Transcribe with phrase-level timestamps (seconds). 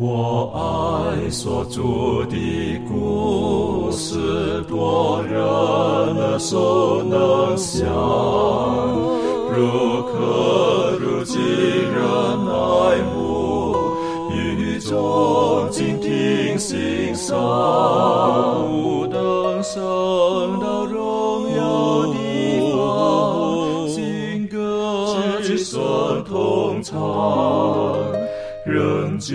[0.00, 1.82] 我爱所著
[2.30, 7.84] 的故事，多人耳熟能详，
[9.50, 12.00] 如可如今人
[12.46, 13.74] 爱慕，
[14.30, 17.36] 语中静听欣赏，
[18.70, 19.82] 不等升
[20.60, 25.10] 到荣耀地方，新歌
[25.42, 26.96] 只声同唱。
[28.70, 29.34] 仍旧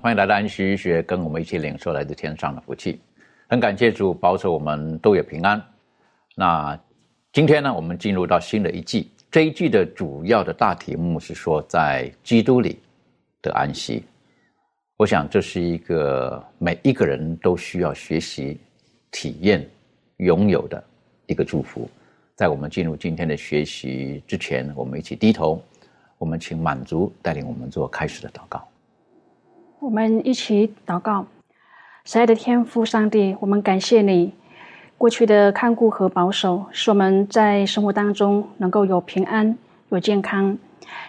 [0.00, 3.00] 欢迎来到安息学，跟我们一起领受来自天上的福气。
[3.48, 5.62] 很感谢主保守我们都有平安。
[6.34, 6.78] 那
[7.32, 12.78] 今天呢，我们进入到新的一季，这一季的主要的大题目是说在基督里
[13.42, 14.04] 的安息。
[14.96, 18.58] 我想这是一个每一个人都需要学习、
[19.10, 19.68] 体验、
[20.16, 20.82] 拥有的
[21.26, 21.88] 一个祝福。
[22.34, 25.62] 在我们进入今天的学习之前，我们一起低头，
[26.18, 28.66] 我们请满足带领我们做开始的祷告。
[29.78, 31.26] 我们一起祷告，
[32.04, 34.32] 慈爱的天父上帝，我们感谢你
[34.96, 39.56] 过去的看顾和保守，使我们在生活当中能够有平安、
[39.90, 40.56] 有健康。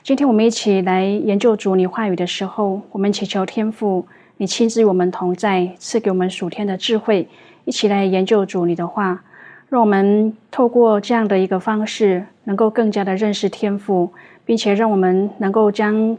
[0.04, 7.30] 今天我们一起来研究主你话语的时候，我们祈求天父，你亲自与我们同在，赐给我们属天的智慧，
[7.64, 9.24] 一起来研究主你的话，
[9.70, 14.12] 让我们透过这样的一个方式，能够更加的认识天父，
[14.44, 16.18] 并且让我们能够将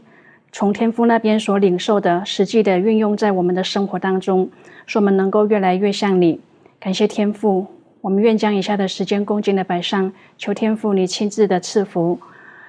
[0.51, 4.49] 从天父那边所领受的，实际的运用在我们的生活当中，
[4.85, 6.39] 使我们能够越来越像你。
[6.79, 7.67] 感谢天父，
[8.01, 12.19] 我们愿将以下的时间恭敬的摆上，求天父你亲自的赐福。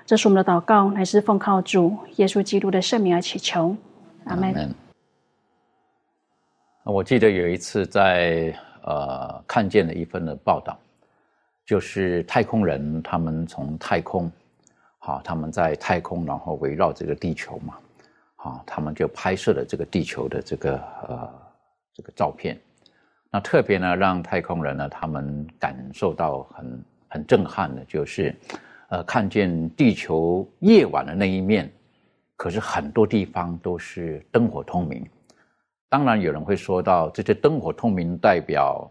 [0.04, 3.76] 这是我们的祷告，乃是奉靠主耶稣基督的圣名而祈求，
[4.24, 4.74] 阿门。
[6.82, 8.52] 我记得有一次在
[8.82, 10.76] 呃看见了一份的报道，
[11.64, 14.30] 就是太空人他们从太空，
[15.02, 17.74] 好他们在太空然后围绕这个地球嘛，
[18.36, 20.74] 好他们就拍摄了这个地球的这个
[21.08, 21.32] 呃
[21.94, 22.56] 这个照片，
[23.30, 28.34] 那特别呢让太空人呢他们感受到很很震撼的，就是
[28.90, 31.72] 呃看见地球夜晚的那一面，
[32.36, 35.04] 可是很多地方都是灯火通明。
[35.88, 38.88] 当然，有人会说到，这些灯火通明代表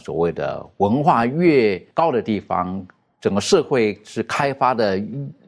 [0.00, 2.84] 所谓的文化越高的地方，
[3.20, 4.98] 整个社会是开发的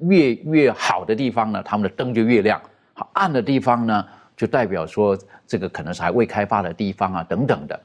[0.00, 2.60] 越越好的地方呢，他们的灯就越亮；
[2.92, 4.06] 好暗的地方呢，
[4.36, 5.16] 就代表说
[5.46, 7.80] 这个可能是还未开发的地方啊，等等的。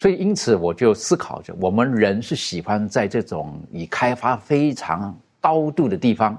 [0.00, 6.38] 所以，因此我就思考着，我们人是喜欢在这种已开发非常高度的地方，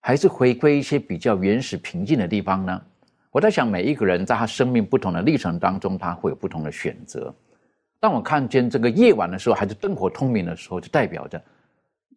[0.00, 2.82] 还是回归一些比较原始平静的地方呢？
[3.30, 7.34] 我在想，每一个人在他生命不同的历程当中，他会有不同的选择。
[8.02, 11.40] 当我看见这个夜晚的时候，还是灯火通明的时候，就代表着，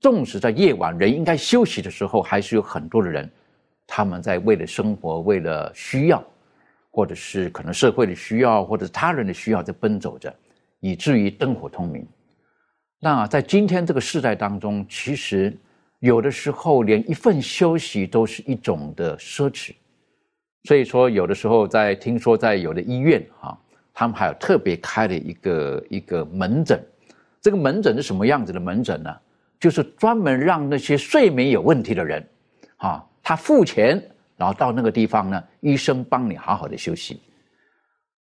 [0.02, 3.30] 纵使在夜晚人应该休息的时候，还是有很多的人，
[3.86, 6.24] 他们在为了生活、为了需要，
[6.90, 10.36] 或者是可能社会的需要，或者是他人的需要在奔走着，
[10.80, 12.04] 以至于灯火通明。
[13.00, 15.56] 那在今天这个时代当中，其实
[16.00, 19.72] 有的时候连一份休息都是一种的奢侈。
[20.64, 23.56] 所以说，有的时候在听说在有的医院哈，
[23.96, 26.80] 他们还有特别开了一个一个门诊。
[27.42, 29.16] 这个门诊是什么样子的门诊呢？
[29.58, 32.28] 就是专门让那些睡眠有问题的人，
[32.78, 34.00] 啊，他付钱，
[34.36, 37.22] 然后到那个地方呢，医生帮你好好的休息。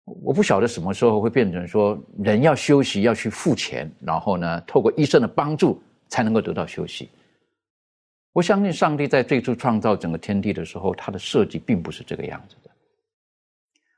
[0.04, 7.10] 我不晓得什么时候会变成说，人要休息要去付钱，然后呢，透过医生的帮助才能够得到休息。
[8.32, 12.70] 我相信上帝在最初创造整个天地的时候，他的设计并不是这个样子的。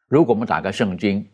[0.07, 1.29] 如果我们打开圣经，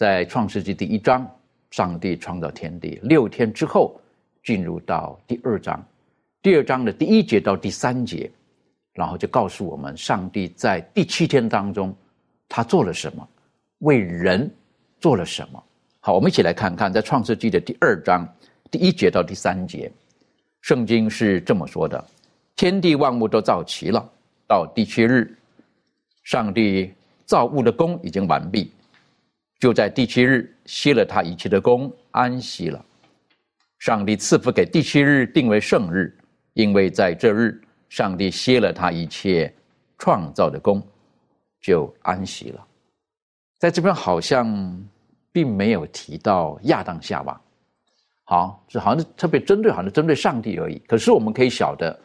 [0.00, 1.30] 在创世纪第一章，
[1.70, 4.00] 上帝创造天地六天之后，
[4.42, 5.86] 进入到第二章，
[6.40, 8.30] 第二章的第一节到第三节，
[8.94, 11.94] 然后就告诉我们，上帝在第七天当中，
[12.48, 13.28] 他做了什么，
[13.80, 14.50] 为人
[15.00, 15.62] 做了什么。
[16.00, 18.26] 好，我们一起来看看，在创世纪的第二章
[18.70, 19.92] 第一节到第三节，
[20.62, 22.02] 圣经是这么说的。
[22.56, 24.10] 天地万物都造齐了，
[24.48, 25.36] 到第七日，
[26.22, 26.90] 上帝
[27.26, 28.72] 造物的功已经完毕，
[29.60, 32.82] 就在第七日歇了他一切的功，安息了。
[33.78, 36.16] 上帝赐福给第七日定为圣日，
[36.54, 37.60] 因为在这日，
[37.90, 39.52] 上帝歇了他一切
[39.98, 40.82] 创造的功，
[41.60, 42.66] 就安息了。
[43.58, 44.82] 在这边好像
[45.30, 47.38] 并没有提到亚当夏娃，
[48.24, 50.78] 好，这好像是特别针对，好像针对上帝而已。
[50.88, 51.98] 可是我们可以晓得，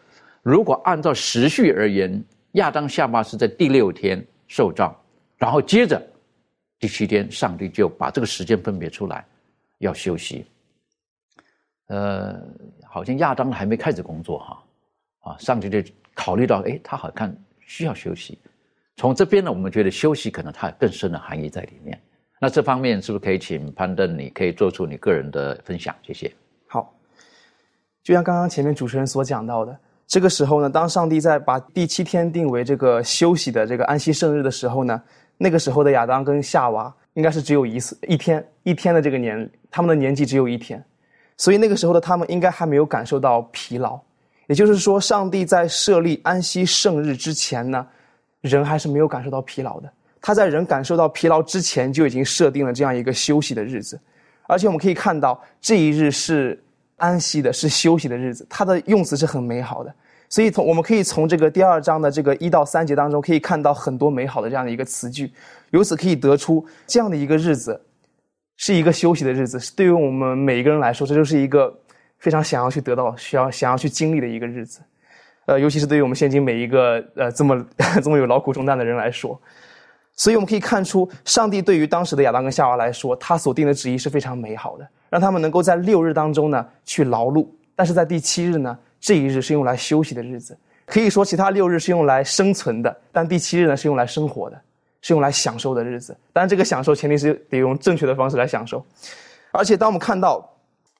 [0.43, 2.21] 如果按照时序而言，
[2.53, 4.93] 亚当夏娃是在第六天受造，
[5.37, 6.05] 然后接着
[6.85, 9.25] 第七天，上帝就把这个时间分别出来，
[9.79, 10.45] 要休息。
[11.87, 12.39] 呃，
[12.83, 14.63] 好像亚当还没开始工作哈，
[15.21, 15.81] 啊，上帝就
[16.13, 18.37] 考虑到，哎，他好像需要休息。
[18.97, 21.99] 从这边呢，我们觉得休息可能它有更深的含义在里面。
[22.39, 25.95] 那这方面是不是可以请潘登，你可以做出你个人的分享？
[26.03, 26.31] 谢谢。
[26.67, 26.95] 好，
[28.03, 35.01] 就像刚刚前面主持人所讲到的，这个时候呢，当上帝在把第七天定为这个休息的这个安息圣日的时候呢，
[35.37, 40.83] 那个时候的亚当跟夏娃应该是只有一次一天一天的这个年，他们的年纪只有一天。
[41.37, 43.99] 所以那个时候的他们应该还没有感受到疲劳，
[44.47, 47.85] 也就是说，上帝在设立安息圣日之前呢，
[48.39, 49.91] 人还是没有感受到疲劳的。
[50.21, 53.99] 他在人感受到疲劳之前就已经设定了这样一个休息的日子，
[54.47, 56.63] 而且我们可以看到这一日是
[56.95, 58.47] 安息的，是休息的日子。
[58.49, 59.93] 它的用词是很美好的，
[60.35, 65.31] 所以从我们可以从这个第二章的这个一到三节当中可以看到很多美好的这样的一个词句，
[65.69, 67.81] 由此可以得出这样的一个日子。
[68.57, 71.73] 是一个休息的日子，是对于我们每一个人来说，这就是一个
[72.19, 74.81] 非常想要去得到、需要想要去经历的一个日子。
[75.45, 77.65] 呃，尤其是对于我们现今每一个呃这么
[78.03, 79.39] 这么有劳苦重担的人来说，
[80.17, 90.57] 所以我们可以看出，上帝对于当时的亚当跟夏娃来说，他所定的旨意是非常美好的，让他们能够在六日当中呢去劳碌，但是在第七日呢，这一日是用来休息的日子。
[90.85, 94.59] 可以说，其他六日是用来生存的，但第七日呢是用来生活的。
[95.01, 98.83] 是用来享受的日子，当然这个享受前提是得用正确的方式来享受。
[99.51, 100.43] 而且当我们看到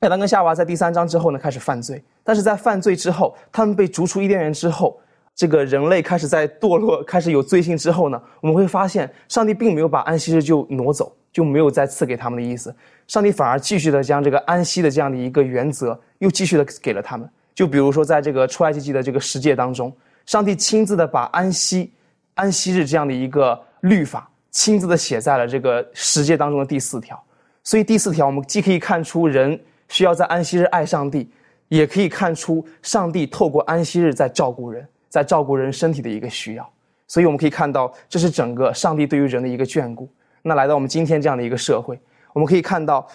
[0.02, 5.02] 亚当跟夏娃在第三章之后呢开始犯罪，但是在犯罪之后，他们被逐出伊甸园之后，
[5.34, 12.72] 这个人类开始在堕落，开始有罪性之后呢，我们会发现上帝并没有把安息日就挪走，就没有再赐给他们的意思。
[13.08, 17.28] 上帝反而继续的将这个安息的这样的一个原则又继续的给了他们。
[17.56, 19.92] 就比如说在这个出埃及记的这个世界当中，
[20.28, 21.92] 上帝亲自的把安息
[22.36, 23.60] 安息日这样的一个。
[23.82, 27.24] 律法亲自的写在了这个世界当中的第四条，
[27.64, 29.60] 所以第四条我们既可以看出人
[29.90, 31.30] 需要在安息日爱上帝，
[31.68, 36.68] 也可以看出上帝透过安息日在照顾人，在照顾人身体的一个需要。
[37.08, 40.10] 所以我们可以看到，这是整个上帝对于人的一个眷顾。
[40.42, 42.00] 那来到我们今天这样的一个社会，
[42.34, 43.08] 我们可以看到，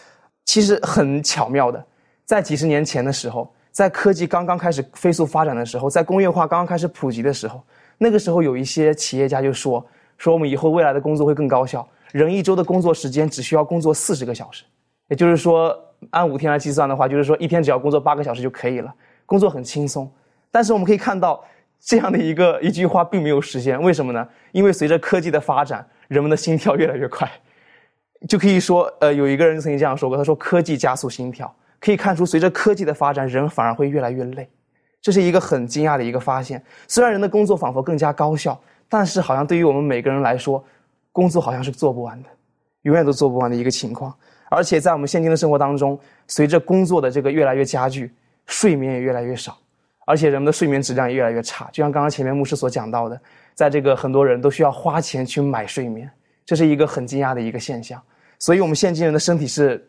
[0.44, 1.84] 其实很巧妙的，
[2.24, 7.62] 在几十年前的时候，在科技刚刚开始飞速发展的时候，在工业化刚刚开始普及的时候，
[7.98, 9.84] 那个时候有一些企业家就说。
[10.18, 14.64] 说我们以后未来的工作会更高效，人一周的工作时间只需要工作四十个小时，
[15.08, 15.74] 也就是说
[16.10, 18.94] 按五天来计算的话，就是说一天只要工作八个小时就可以了，
[19.24, 20.12] 工作很轻松。
[20.50, 21.42] 但是我们可以看到
[21.80, 24.28] 这样的一个一句话并没有实现，为什么呢？
[24.52, 27.26] 因为随着科技的发展，人们的心跳越来越快，
[28.28, 31.50] 就可以说，呃，有一个人曾经这样说过，他说科技加速心跳，
[31.80, 34.48] 可以看出随着科技的发展，人反而会越来越累，
[35.00, 36.62] 这是一个很惊讶的一个发现。
[36.86, 38.60] 虽然人的工作仿佛更加高效。
[38.92, 40.64] 但是，好像对于我们每个人来说，
[41.12, 42.28] 工作好像是做不完的，
[42.82, 44.12] 永远都做不完的一个情况。
[44.50, 45.96] 而且，在我们现今的生活当中，
[46.26, 48.12] 随着工作的这个越来越加剧，
[48.46, 49.56] 睡眠也越来越少，
[50.06, 51.70] 而且人们的睡眠质量也越来越差。
[51.72, 53.22] 就像刚刚前面牧师所讲到的，
[53.54, 56.10] 在这个很多人都需要花钱去买睡眠，
[56.44, 58.02] 这是一个很惊讶的一个现象。
[58.40, 59.86] 所以，我们现今人的身体是，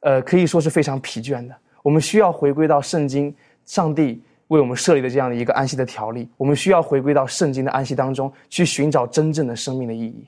[0.00, 1.54] 呃，可以说是非常疲倦的。
[1.82, 3.34] 我们需要回归到圣经，
[3.64, 4.22] 上帝。
[4.48, 10.24] 为我们设立的这样的一个安息的条例，我们需要回归到圣经的安息当中去寻找真正的生命的意义。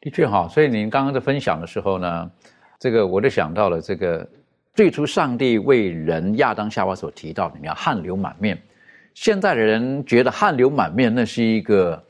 [0.00, 2.28] 的确哈，所以您刚刚在分享的时候呢，
[2.80, 4.28] 这个我就想到了这个
[4.74, 8.60] 最初上帝为人亚当夏娃所提到，你要汗流满面。
[9.14, 12.04] 现在的人觉得汗流满面那是一个，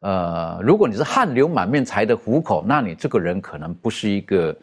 [0.00, 4.54] 呃，如果你是汗流满面才得糊口，那你这个人可能不是一个，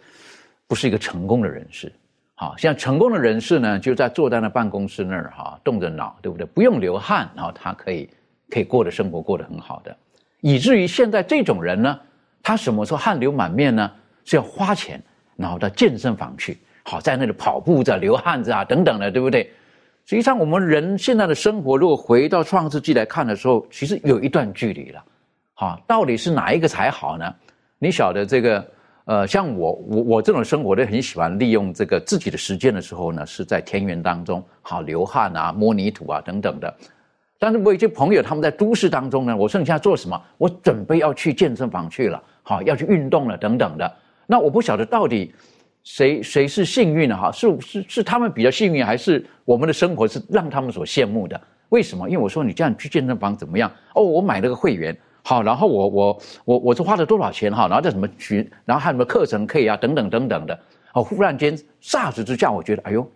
[0.68, 1.92] 不是一个成功的人士。
[2.38, 6.46] 好像成功的人士呢，就在坐在那办公室那儿哈，动着脑，对不对？
[6.48, 8.10] 不用流汗，然后他可以
[8.50, 9.96] 可以过的生活过得很好的，
[10.42, 11.98] 以至于现在这种人呢，
[12.44, 13.90] 他什么时候汗流满面呢？
[14.26, 15.02] 是要花钱，
[15.38, 19.50] 然后到健身房去，好在那里跑步着流汗子啊等等的，对不对？
[20.06, 25.02] 实际上，我们人现在的生活，如果回到创世纪来看的时候，其实有一段距离了。
[25.54, 27.34] 好，到底是哪一个才好呢？
[27.80, 28.75] 你晓得这个？
[29.06, 36.74] 呃，像我我我这种生活都很喜欢利用这个自己的时间的时候呢，是在田园当中，好流汗啊，摸泥土啊等等的。
[37.38, 40.20] 但是我一些朋友他们在都市当中呢，我剩下做什么？
[40.38, 43.94] 我准备要去健身房去了，好要去运动了等等的。
[44.26, 45.32] 那我不晓得到底
[45.84, 47.32] 谁谁是幸运的哈？
[47.32, 51.40] 是是是他们比较幸运，还是我们的生活是让他们所羡慕的？
[51.70, 52.10] 为什么？
[52.10, 53.72] 因为我说你这样去健身房怎么样？
[53.94, 57.68] 哦，我买了个会员，好，然后我我我我是花了多少钱哈？
[57.68, 59.76] 然后在什么群，然后还有什么课程可以啊？
[59.76, 60.60] 等等等等的。
[60.94, 63.10] 哦，忽然间霎时之下，我觉得，哎呦，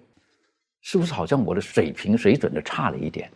[0.82, 3.30] 是不是好像我的水平水准的差了一点？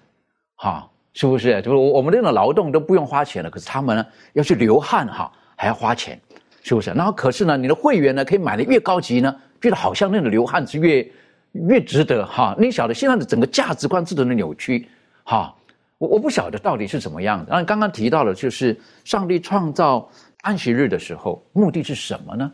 [0.56, 1.62] 哈，是不是？
[1.62, 4.03] 就是我我们这种劳动都不用花钱了，可是他们呢
[4.34, 6.20] 要去流汗哈，还要花钱，
[6.63, 6.89] 是不是？
[6.94, 11.12] 然后可是呢，你的会员呢可以买的越高级呢，觉得好像那种流汗是越
[11.51, 12.56] 越值得哈。
[12.58, 14.89] 你晓得现在的整个价值观是怎么扭曲？
[15.25, 15.56] 哈，
[16.04, 17.52] 我我不晓得到底是怎么样的。
[17.52, 20.10] 然后刚刚提到了，就是上帝创造
[20.42, 22.52] 安息日的时候，目的是什么呢？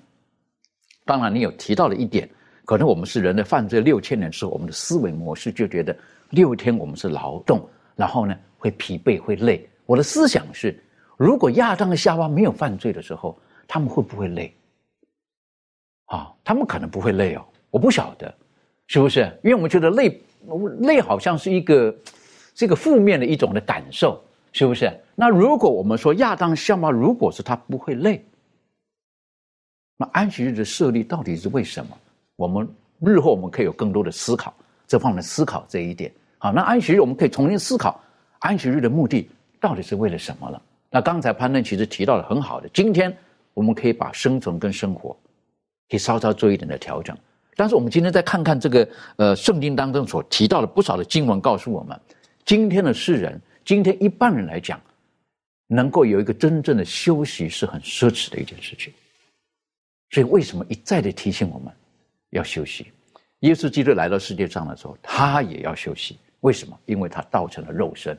[1.04, 2.30] 当然，你有提到了一点，
[2.64, 5.98] 可能我们是人类犯罪六千年之后，我们的思维模式就觉得
[6.30, 9.68] 六天我们是劳动，然后呢会疲惫会累。
[9.88, 10.80] 我的思想是，
[11.18, 13.36] 如果亚当和夏娃没有犯罪的时候，
[13.68, 14.56] 他们会不会累？
[16.06, 18.32] 啊，他们可能不会累哦，我不晓得，
[18.86, 19.22] 是不是？
[19.44, 20.22] 因为我们觉得累，
[20.82, 21.96] 累好像是一个
[22.60, 24.92] 这个负面的一种的感受，是不是？
[25.16, 28.22] 那如果我们说亚当夏娃，如果是他不会累。
[29.96, 31.98] 那安息日的设立到底是为什么？
[32.36, 32.68] 我们
[33.00, 34.54] 日后我们可以有更多的思考，
[34.86, 36.12] 这方面思考这一点。
[36.38, 37.98] 好，那安息日我们可以重新思考，
[38.40, 39.30] 安息日的目的
[39.62, 40.62] 到底是为了什么了？
[40.90, 43.16] 那刚才潘顿其实提到了很好的，今天
[43.54, 45.16] 我们可以把生存跟生活
[45.90, 47.18] 可以稍稍做一点的调整。
[47.56, 51.98] 但是我们今天再看看这个呃圣经当中所提到的不少的经文，告诉我们，
[52.50, 54.82] 今天的世人，今天一般人来讲，
[55.68, 58.92] 能够有一个真正的休息是很奢侈的一件事情。
[60.10, 61.72] 所以，为什么一再的提醒我们
[62.32, 62.92] 要休息？
[63.42, 66.18] 耶稣基督来到世界上的时候，他也要休息。
[66.40, 66.76] 为什么？
[66.88, 68.18] 因为他道成了肉身。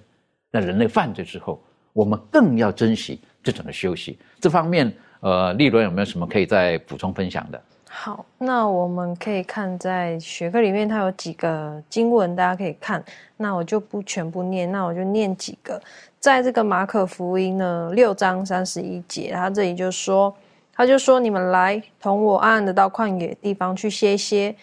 [0.53, 1.61] 那人类犯罪之后，
[1.93, 4.17] 我们更要珍惜这种的休息。
[4.39, 7.61] 这方面，呃，利伦有没有什么可以再补充分享的？
[7.92, 13.04] 好，那我们可以看在学科里面，它有几个经文，大家可以看。
[13.37, 15.82] 那我就不全部念，那我就念几个。
[16.20, 20.35] 在这个马可福音呢，六章三十一节，他这里就说。
[20.73, 24.54] 他就说：“你们来同我暗暗的到旷野地方去歇歇，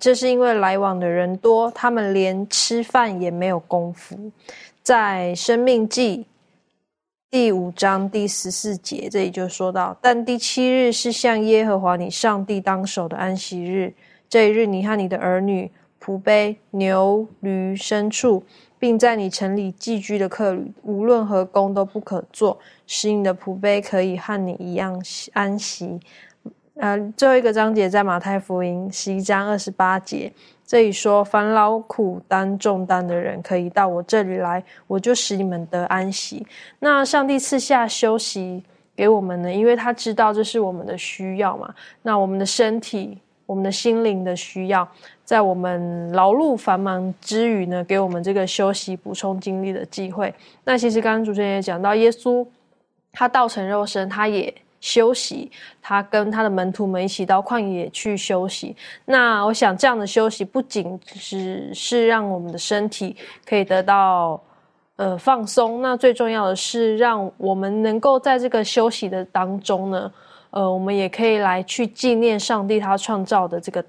[0.00, 4.18] 这是因为来往的人多，他们连吃饭也没有功夫。”
[4.82, 6.18] 在《生命记》
[7.30, 13.94] 第五章第十四节，这里就说到：“但第七日是向耶和华你上帝当守的安息日，
[14.28, 15.70] 这一日你和你的儿女、
[16.02, 18.42] 仆婢、牛、驴、牲畜。”
[18.80, 24.98] 并在你城里寄居的客旅，无论何工都不可做，使你的仆婢可以和你一样
[25.34, 26.00] 安息。
[26.76, 30.32] 呃，最后一个章节在马太福音十一章二十八节，
[30.70, 36.46] 这里说：烦劳苦担重担的人，可以到我这里来，我就使你们得安息。
[36.78, 38.62] 那上帝赐下休息
[38.94, 39.52] 给我们呢？
[39.52, 41.74] 因为他知道这是我们的需要嘛。
[42.02, 43.18] 那我们的身体。
[43.46, 44.88] 我们的心灵的需要，
[45.24, 50.32] 在我们劳碌繁忙之余呢，给我们这个休息、补充精力的机会。
[50.62, 52.46] 那其实刚刚主持人也讲到，耶稣
[53.10, 58.74] 他道成肉身，他也休息，他跟他的门徒们一起到旷野去休息。
[59.04, 64.42] 那我想，这样的休息不仅只是让我们的身体可以得到
[64.96, 70.10] 呃放松，那最重要的是，让我们能够在这个休息的当中呢。
[70.52, 73.84] 呃，我们也可以来去纪念上帝他创造的这个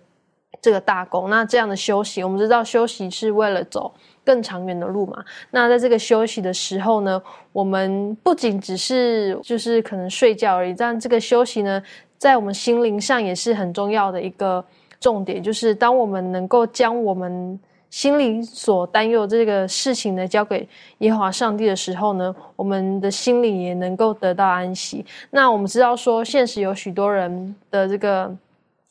[0.61, 1.27] 这个大功。
[1.27, 3.91] 那这样的休息，我们知道休息是为了走
[4.23, 5.23] 更长远的路嘛。
[5.49, 11.81] 那在这个休息的时候呢，我们不仅只是就是可能睡觉而已，但这个休息呢，
[12.17, 14.63] 在我们心灵上也是很重要的一个
[14.99, 17.59] 重点，就是当我们能够将我们。
[17.91, 20.65] 心里所担忧这个事情呢，交给
[20.99, 25.05] 耶和华上帝的时候呢，我们的心灵也能够得到安息。
[25.29, 28.33] 那我们知道说，现实有许多人的这个。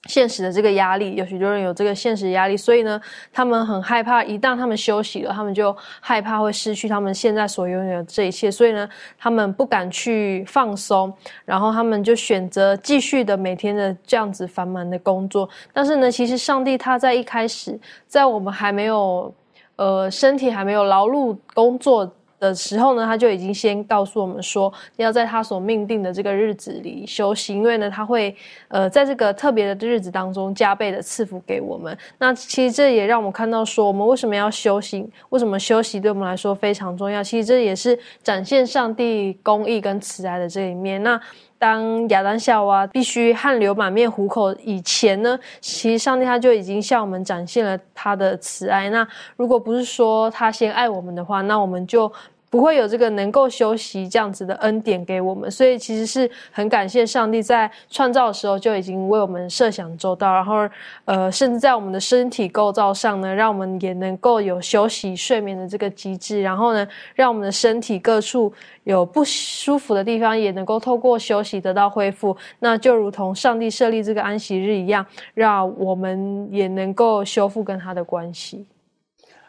[0.09, 2.99] 现实的这个压力，有许多人有这个现实压力，所以呢，
[3.33, 8.89] 他们很害怕，一旦他们休息了，他们就害怕会失去他们现在所拥有的这一切，所以呢，
[9.19, 11.13] 他们不敢去放松，
[11.45, 15.49] 然后他们就选择继续的每天的这样子繁忙的工作。
[15.73, 19.33] 但是呢，其实上帝他在一开始，在我们还没有
[19.77, 22.11] 呃身体还没有劳碌工作。
[22.41, 28.35] 的时候呢，他就已经先告诉我们说，要在他所命定的这个日子里休息，因为呢，他会
[28.69, 31.97] 呃在这个特别的日子当中加倍的赐福给我们。
[32.19, 35.09] 那其实这也让我们看到说，我们为什么要休息？
[35.29, 37.23] 为什么休息对我们来说非常重要？
[37.23, 41.03] 其实这也是展现上帝公义跟慈爱的这一面。
[41.03, 41.21] 那
[41.59, 48.89] 当亚当夏娃必须汗流满面糊口以前呢，其实上帝他就已经向我们展现了他的慈爱。
[48.89, 49.07] 那
[49.37, 52.11] 如果不是说他先爱我们的话，那我们就
[52.51, 60.69] 不会有这个能够休息这样子的恩典给我们，所以其实是很感谢上帝在创造的时候就已经为我们设想周到，然后
[61.05, 68.53] 呃，甚至在我们的身体构造上呢，让我们也能够有休息睡眠的这个机制，然后呢，让我们的身体各处
[68.83, 78.67] 有不舒服的地方也能够透过休息得到恢复，那就如同上帝设立这个安息日一样，让我们也能够修复跟他的关系。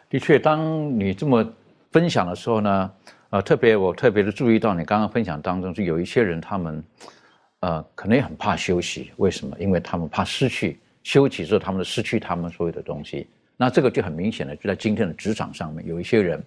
[0.08, 1.44] 的确，当你这么。
[1.92, 2.92] 分享的时候呢，
[3.32, 6.84] 呃，特别我特别的注意到你刚刚分享当中，就有一些人他们，
[7.60, 9.12] 呃，可能也很怕休息。
[9.18, 9.56] 为什么？
[9.60, 13.28] 因为他们怕失去休息之后，他们失去他们所有的东西。
[13.58, 16.42] 那这个就很明显的，就在今天的职场上面，有一些人，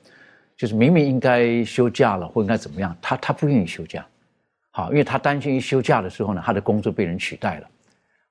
[0.57, 4.05] 就是明明应该休假了或应该怎么样，他他不愿意休假，
[4.71, 7.69] 好，因为他担心一休假的时候呢，他的工作被人取代了。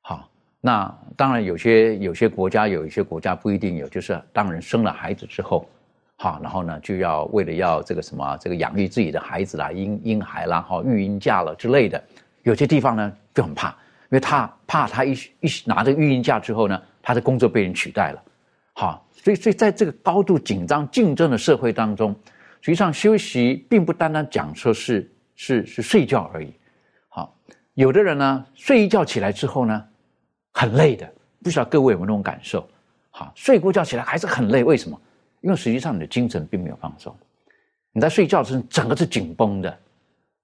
[0.01, 0.27] 好，
[0.59, 5.69] 那当然有些有些国家有一些国家不一定有，就是当人生了孩子之后。
[6.15, 12.01] 好，然后呢，就要为了要这个什么，这个养育自己的孩子啦，婴婴孩啦，哈，育婴假了之类的，
[12.43, 13.75] 有些地方呢就很怕，因
[14.11, 18.23] 为他怕他一一拿着育婴假之后呢，他的工作被人取代了，
[18.73, 22.15] 好，所以所以在这个高度紧张竞争的社会当中，
[22.61, 26.53] 实际上休息并不单单讲说是是是睡觉而已，
[27.09, 27.35] 好，
[27.73, 29.83] 有的人呢睡一觉起来之后呢，
[30.53, 31.11] 很累的，
[31.43, 32.65] 不知道各位有没有那种感受？
[33.09, 34.97] 好，睡过觉起来还是很累，为什么？
[35.43, 37.13] 因为实际上你的精神并没有放松，
[37.91, 39.77] 你在睡觉时整个是紧绷的，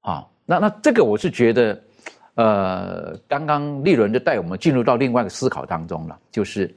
[0.01, 1.83] 啊，那那这个我是觉得，
[2.35, 6.69] 呃，刚刚利伦就带我们进入到另外一个思考当中了，就是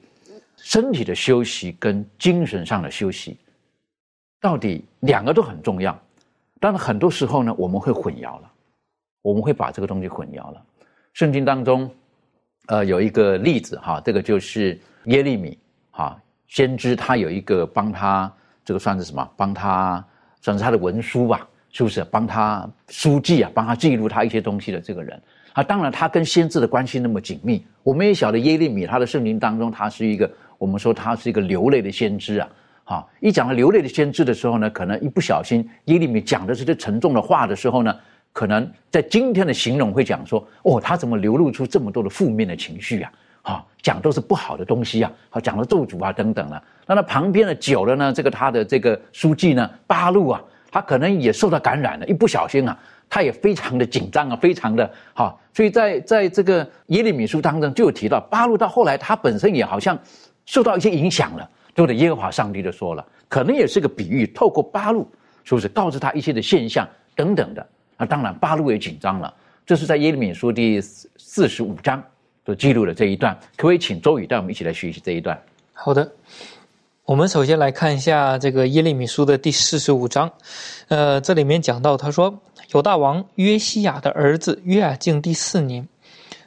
[0.57, 3.37] 身体的休息跟精神上的休息，
[4.41, 6.01] 到底两个都很重要，
[6.61, 8.53] 但是很多时候呢，我们会混淆了，
[9.23, 10.65] 我们会把这个东西混淆了。
[11.13, 11.93] 圣经当中，
[12.69, 15.59] 呃，有一个例子哈，这个就是耶利米
[15.91, 16.17] 哈。
[16.53, 18.31] 先知他有一个帮他，
[18.63, 19.27] 这个算是什么？
[19.39, 20.05] 帮他
[20.43, 22.05] 算是他的文书吧，是不是？
[22.05, 25.19] 帮他书记啊，帮他记录他一些东西的这个人
[25.55, 25.63] 啊。
[25.63, 27.65] 当然，他跟先知的关系那么紧密。
[27.83, 32.47] 我们也晓得耶利米，他的圣经当中，他是一个我们说他是一个流泪的先知啊。
[32.85, 37.97] 好，一讲到流泪的先知的时候呢，可能一不小心，耶利米讲的是些沉重的话的时候呢，
[38.31, 43.11] 可能在今天的形容会讲说，哦，他怎么流露出这么多的负面的情绪啊？
[43.43, 46.63] 啊，讲都是不好的东西啊，好讲了咒诅啊等等了。
[46.87, 52.79] 那他旁边的久了呢，这个他的这个书记呢，八路啊，他可能也受到感染了，一不小心啊，
[53.09, 55.37] 他也非常的紧张啊，非常的哈。
[55.53, 59.99] 所以在在这个耶利米书当中就有提到，八路到后来他本身也好像
[60.47, 61.97] 受到一些影响了，对不对？
[61.97, 65.11] 耶和华上帝就说了，可能也是个比喻，透过八路
[65.45, 67.67] 是不是告知他一些的现象等等的。
[67.99, 69.33] 那当然八路也紧张了，
[69.67, 72.03] 这是在耶利米书第四四十五章。
[72.45, 75.41] 都记录了这一段，可不可以请周宇带我们一起来学习这一段？
[75.73, 76.13] 好的，
[77.05, 80.31] 我们首先来看一下这个耶利米书的第四十五章。
[80.89, 82.41] 呃，这里面讲到，他说
[82.73, 85.89] 有大王约西亚的儿子约雅敬第四年，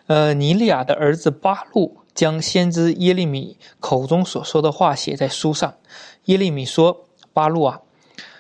[0.08, 5.74] 呃，尼利亚的儿子巴路将先知耶利米口中所说的话写在书上。
[6.26, 7.82] 耶利米说：“巴路啊，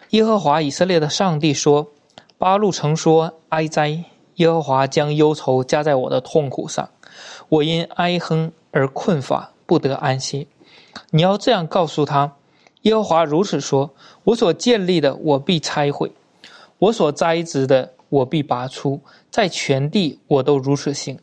[0.09, 1.91] 耶和华以色列的上帝说，
[2.37, 4.03] 巴路曾说哀哉，
[4.35, 6.89] 耶和华将忧愁加在我的痛苦上。”
[7.49, 10.47] 我因哀哼而困乏，不得安息。
[11.11, 12.35] 你要这样告诉他：
[12.81, 16.09] 耶和华如此说：我所建立的，我必拆毁；
[16.79, 19.01] 我所栽植的，我必拔出。
[19.29, 21.19] 在全地，我都如此行。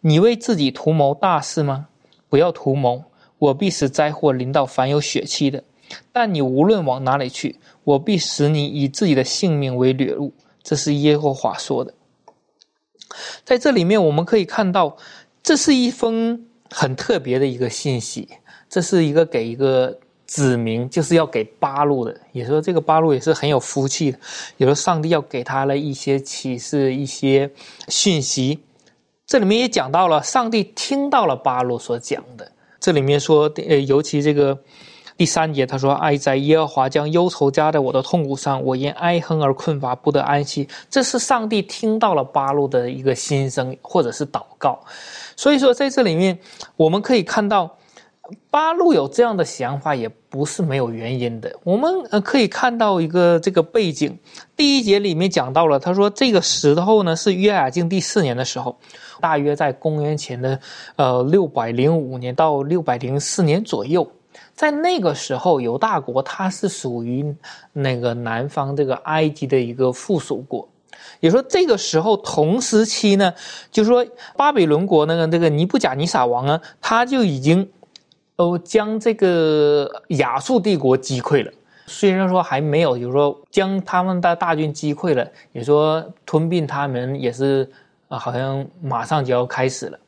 [0.00, 1.88] 你为自己图谋大事吗？
[2.28, 3.04] 不要图谋，
[3.38, 5.62] 我必使灾祸临到凡有血气的。
[6.12, 10.32] 但你无论往哪里去，我必使你以自己的性命为掠物。
[10.62, 11.94] 这是耶和华说的。
[13.44, 14.96] 在这里面，我们可以看到。
[15.46, 18.28] 这是一封很特别的一个信息，
[18.68, 22.20] 这是一个给一个子民，就是要给八路的。
[22.32, 24.18] 也说这个八路也是很有福气的，
[24.56, 27.48] 也说上帝要给他了一些启示、一些
[27.86, 28.58] 讯息。
[29.24, 32.50] 这里面也讲到了，上帝听到了八路所讲的。
[32.80, 34.58] 这里面说，呃，尤其这个
[35.16, 44.78] 第三节，他说：“爱在，耶和华将忧愁加在我的痛苦上，我因哀恨而困乏，不得安息。”这是上帝听到了八路的一个心声，或者是祷告。
[45.34, 46.38] 所以说，在这里面，
[46.76, 47.74] 我们可以看到，
[48.50, 51.50] 八路有这样的想法，也不是没有原因的。
[51.64, 54.18] 我们呃可以看到一个这个背景，
[54.54, 58.76] 第一节里面讲到了，他说这个时候呢是约雅敬第四年的时候，
[59.20, 60.60] 大约在公元前的
[60.96, 64.06] 呃六百零五年到六百零四年左右，
[64.56, 67.32] 在那个时候，犹大国它是属于
[67.74, 70.66] 那个南方这个埃及的一个附属国。
[71.20, 73.32] 也说这个时候同时期呢，
[73.70, 74.04] 就是说
[74.36, 77.68] 巴比伦国那个这个尼布甲尼撒王啊，他就已经，
[78.34, 81.52] 都将这个亚述帝国击溃了。
[81.86, 87.70] 虽然说还没有，就是说将他们的大军击溃了，也说吞并他们也是
[88.08, 89.98] 啊，好像马上就要开始了。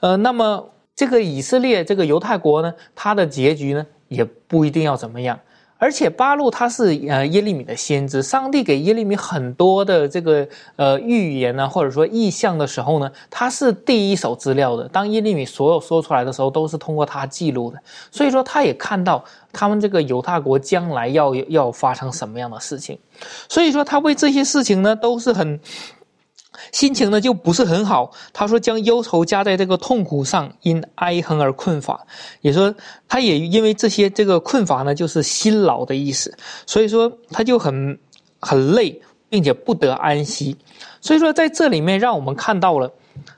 [0.00, 0.66] 呃，那么
[1.00, 5.40] 这个以色列这个犹太国呢，它的结局呢也不一定要怎么样。
[5.78, 14.86] 而且巴路他是呃耶利米的先知，上帝给耶利米很多的这个呃预言呢，或者说意象的时候呢，他是第一手资料的。
[14.88, 17.80] 当耶利米所有说出来的时候，都是通过他记录的。
[18.10, 22.98] 所以说，他也看到他们这个犹太国将来要要发生什么样的事情。
[23.48, 25.58] 所以说，他为这些事情呢，都是很。
[26.72, 28.10] 心情呢就不是很好。
[28.32, 32.06] 他说将忧愁加在这个痛苦上，因哀恨而困乏。
[32.40, 32.74] 也说
[33.08, 36.36] 他也因为这些这个困乏呢，就是辛劳的意思。
[36.66, 37.98] 所以说他就很
[38.40, 40.56] 很累，并且不得安息。
[41.00, 42.92] 所以说在这里面让我们看到了，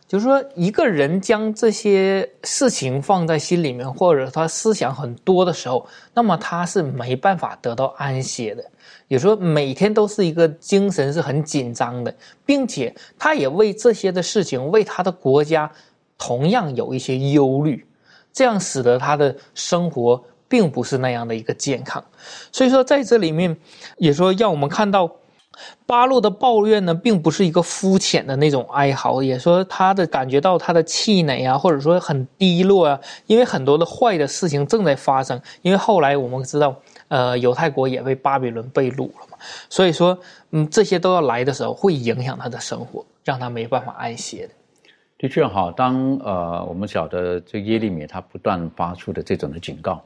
[0.09, 8.65] 就是说一个人将这些事情放在心里面，或者他思想很多的时候，那么他是没办法得到安歇的。
[9.13, 12.15] 也说每天都是一个精神是很紧张的，
[12.47, 15.71] 并且他也为这些的事情，为他的国家
[16.17, 17.87] 同样有一些忧虑，
[18.33, 22.03] 这样使得他的生活并不是那样的一个健康。
[22.51, 23.55] 所以说在这里面
[23.99, 25.13] 也说让我们看到
[25.85, 35.39] 巴洛的抱怨呢，并不是一个肤浅的那种哀嚎，也说他的感觉到他的气馁啊，或者说很低落啊，因为很多的坏的事情正在发生。
[35.61, 36.75] 因为后来我们知道。
[37.13, 39.37] 呃，犹太国也被巴比伦被掳了嘛，
[39.69, 40.19] 所以说，
[40.53, 44.55] 嗯，这些都要来的时候，会影响他的生活，让他没办法安歇的。
[45.19, 50.03] 的确哈，当呃我们晓得这耶利米他不断发出的这种的警告，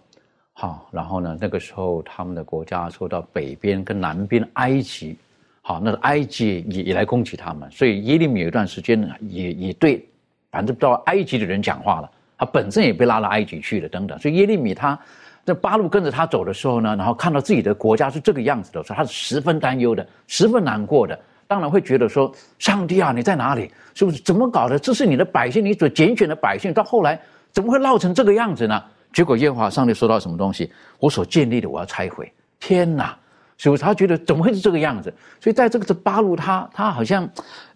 [0.53, 5.17] 好，然后呢，那个时候他们的国家受到北边跟南边埃及，
[5.63, 10.05] 好，那个埃及也也来攻击他们，所以耶利米有一段时间呢，也也对，
[10.51, 14.99] 反正不知道埃及的人讲话了，他本身也被拉到埃及去了等等，所以耶利米他。
[15.47, 21.17] 这八路跟着他走的时候呢，然后看到自己的国家是这个样子的时候，他是十分担忧的，十分难过的。
[21.47, 23.71] 当然会觉得说：“上帝啊，你在哪里？
[23.95, 24.77] 是不是怎么搞的？
[24.77, 27.17] 这是你的百姓，你所拣选的百姓，到后来
[27.53, 28.83] 怎么会闹成这个样子呢？”
[29.15, 30.69] 结果耶和华上帝说到什么东西？
[30.99, 32.31] 我所建立的，我要拆毁。
[32.59, 33.17] 天哪！
[33.57, 35.15] 是不是他觉得怎么会是这个样子？
[35.41, 37.27] 所以在这个这八路，他他好像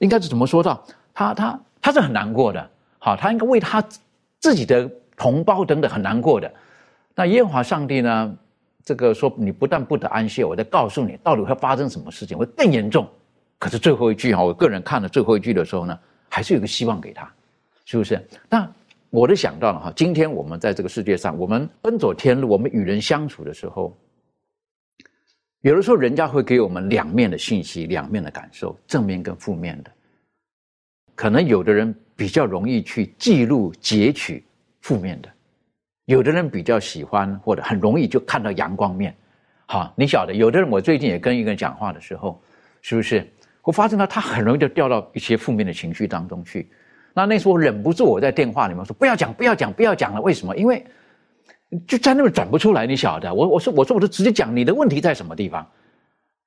[0.00, 0.84] 应该是怎么说到？
[1.14, 2.68] 他他他是很难过的。
[2.98, 3.80] 好，他应该为他
[4.40, 6.52] 自己的同胞等等很难过的。
[7.14, 8.36] 那耶和华上帝呢？
[8.82, 13.06] 这个说你不但不得安息，我在告诉你到底会发生什么事情，会更严重。
[13.58, 15.96] 可是最后一句哈，我个人看了最后一句的时候呢，
[16.30, 17.30] 还是有个希望给他，
[17.84, 18.26] 是不是？
[18.48, 18.68] 那
[19.10, 23.94] 我都想到了哈，今天我们在这个世界上，我们奔走天路，我们与人相处的时候，
[25.60, 29.90] 有的时候人家会给我们两面的信息，两面的感受，正面跟负面的。
[31.14, 34.42] 可能有的人比较容易去记录截取
[34.80, 35.28] 负面的。
[36.10, 39.14] 有的人比较喜欢，或者很容易就看到阳光面，
[39.66, 42.42] 好，你晓得，有的人我最近也跟一个人讲话的时候，
[42.82, 43.24] 是不是？
[43.62, 46.68] 我发现到他很容易就掉到一些负面的情绪当中去。
[47.14, 50.20] 那那时候忍不住我在电话里面说不要讲，不要讲，不要讲了。
[50.20, 50.56] 为什么？
[50.56, 50.84] 因为
[51.86, 52.88] 就在那边转不出来。
[52.88, 55.64] 你晓得，我我说我说我就直接讲你的问题在什么地方，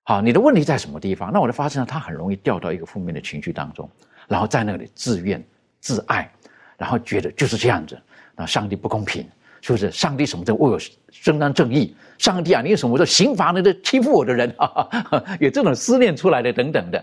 [0.03, 1.31] 好，你的问题在什么地方？
[1.31, 3.89] 那我就发现了他很容易掉到一个负面的情绪当中，
[4.27, 5.41] 然后在那里自怨
[5.79, 6.29] 自艾，
[6.77, 7.97] 然后觉得就是这样子，
[8.35, 9.25] 那上帝不公平。
[9.63, 10.77] 是不是上帝什么在为我
[11.09, 11.95] 伸张正义？
[12.17, 14.53] 上帝啊，你有什么在刑罚那个欺负我的人？
[15.39, 17.01] 有这种思念出来的等等的，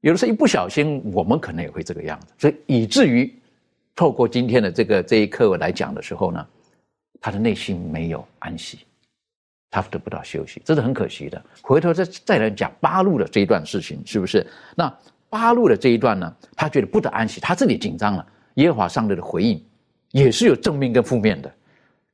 [0.00, 3.34] 有的时候一不小心，我们可能也会这个样子，所以以至于
[3.96, 6.46] 透过今天的这个这一课来讲的时候呢，
[7.20, 8.78] 他的内心没有安息，
[9.68, 11.44] 他得不到休息，这是很可惜的。
[11.62, 14.46] 回头再再来讲八路的这一段事情，是不是？
[14.76, 14.96] 那
[15.28, 18.24] 八路的这一段呢，他觉得不得安息，他自己紧张了。
[18.54, 19.60] 耶和华上帝的回应。
[20.16, 21.52] 也是有正面跟负面的，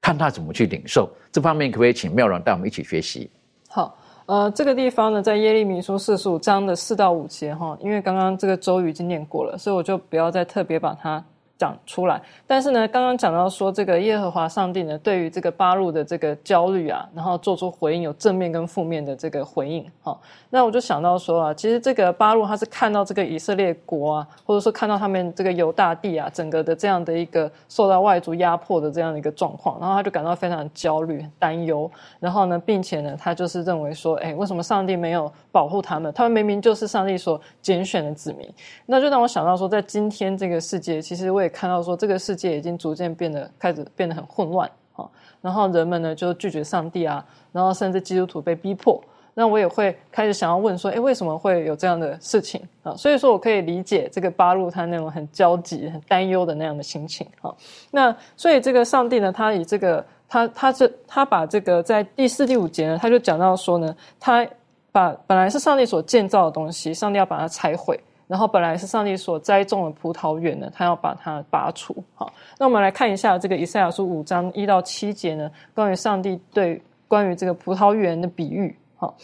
[0.00, 3.30] 看他怎么去领受这方面，可不可以请妙然带我们一起学习？
[3.68, 11.24] 好，呃，这个地方呢，在耶利米书四十五章的四到五节哈，因为刚刚这个周瑜已经念过了，所以我就不要再特别把它。
[11.62, 19.88] 讲出来，但是呢，刚刚讲到说这个耶和华上帝呢，对于这个八路的这个焦虑啊，然后做出回应，有正面跟负面的这个回应。
[20.02, 20.18] 哈，
[20.50, 31.88] 那我就想到说啊，其实这个八路他是看到这个以色列国啊，或者说看到他们这个犹大地啊，整个的这样的一个受到外族压迫的这样的一个状况，然后他就感到非常焦虑、担忧。
[32.18, 36.12] 然后呢，并且呢，他就是认为说，哎，为什么上帝没有保护他们？
[36.12, 38.52] 他们明明就是上帝所拣选的子民。
[38.86, 41.51] 那就让我想到说，在今天这个世界，其实我也。
[41.52, 45.08] 看到说这个世界已经逐渐变得开始变得很混乱啊，
[45.40, 49.00] 然后人们呢就拒绝上帝啊，然后甚至基督徒被逼迫，
[49.34, 52.96] 那我也会开始想要问说，哎，为什么会有这样的事情啊？
[52.96, 57.54] 所以说我可以理解这个八路他那种很焦急、很担忧的那样的心情啊。
[57.90, 60.04] 那所以这个上帝呢，他以这个。
[60.32, 64.48] 他他这他把这个在第四、第五节呢，他就讲到说呢，他
[64.90, 68.00] 把本来是上帝所建造的东西，上帝要把它拆毁。
[68.32, 71.94] 然后本来是上帝所栽种的葡萄园呢，他要把它拔除。
[72.14, 78.74] 好，那我们来看一下这个以赛亚书五章一到七节呢，关于上帝对关于这个葡萄园的比喻。
[78.96, 79.14] 好，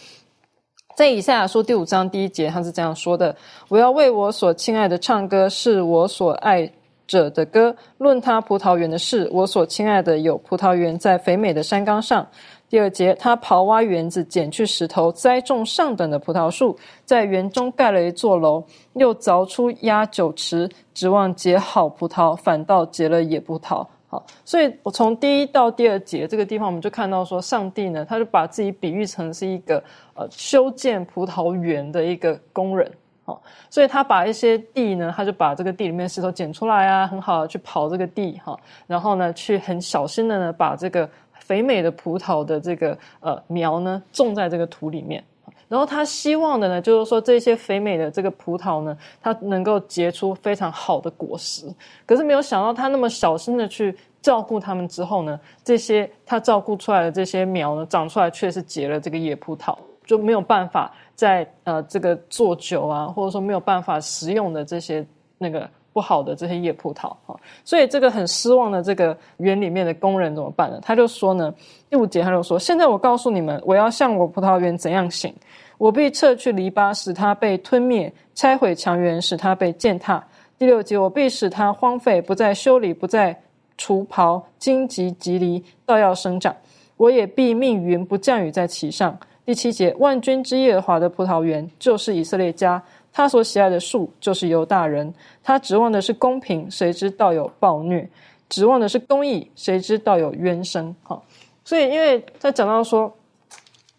[0.94, 3.34] 在以赛亚书第五章第一节，他是这样说的
[3.70, 6.70] ：“我要为我所亲爱的唱歌，是我所爱
[7.06, 7.74] 者的歌。
[7.96, 12.26] 论他葡萄园的事，我所亲爱的有葡萄园在肥美的山冈上。”
[12.68, 23.87] 第二节，他刨挖园子，捡去石头，栽种上等的葡萄树，在园中盖了一座楼，又凿出压酒池，指望结好葡萄，反倒结了野葡萄。
[24.11, 29.83] 好，所以我从第一到第二节这个地方，我们就看到说，上帝呢，他就把自己比喻成是一个
[30.14, 32.90] 呃修建葡萄园的一个工人。
[33.24, 41.09] 好，所以他把一些地呢，他就把这个地里面石头捡出来啊，很好的去刨这个地哈，然后呢，去很小心的呢，把这个。
[41.48, 45.24] 肥美的葡萄的这个呃苗呢，种在这个土里面，
[45.66, 51.66] 然后他希望的呢，就是说这些肥美的这个葡萄呢，它能够结出非常好的果实。
[52.04, 65.02] 可是没有想到，他那么小心的去照顾它们之后呢，这些他照顾出来的这些苗呢，长出来却是结了这个野葡萄，就没有办法在呃这个做酒啊，或者说没有办法食用的这些
[65.38, 65.66] 那个。
[65.98, 70.78] 不好的这些野葡萄哈，所以这个很失望的这个园里面的工人怎么办呢？
[70.80, 71.52] 他就说呢，
[71.90, 75.34] 第五节他就说：现在我告诉你们，我要向我葡萄园怎样行？
[75.76, 80.24] 我必撤去篱笆，使它被吞灭；拆毁墙垣，使它被践踏。
[80.56, 83.37] 第六节，我必使它荒废，不再修理，不再
[83.76, 86.54] 除刨，荆棘棘藜倒要生长。
[86.96, 89.18] 我也必命云不降雨在其上。
[89.44, 92.80] 第七节，万军之耶和华的葡萄园就是以色列家。
[93.18, 98.09] 他所喜爱的树就是犹大人，他指望的是公平，谁知道有暴虐；
[98.48, 100.94] 指望的是公义，谁知道有冤声。
[101.02, 101.20] 哈，
[101.64, 103.12] 所以因为他讲到说，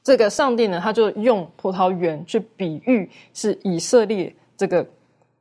[0.01, 4.87] 这个上帝呢，他就用葡萄园去比喻是以色列这个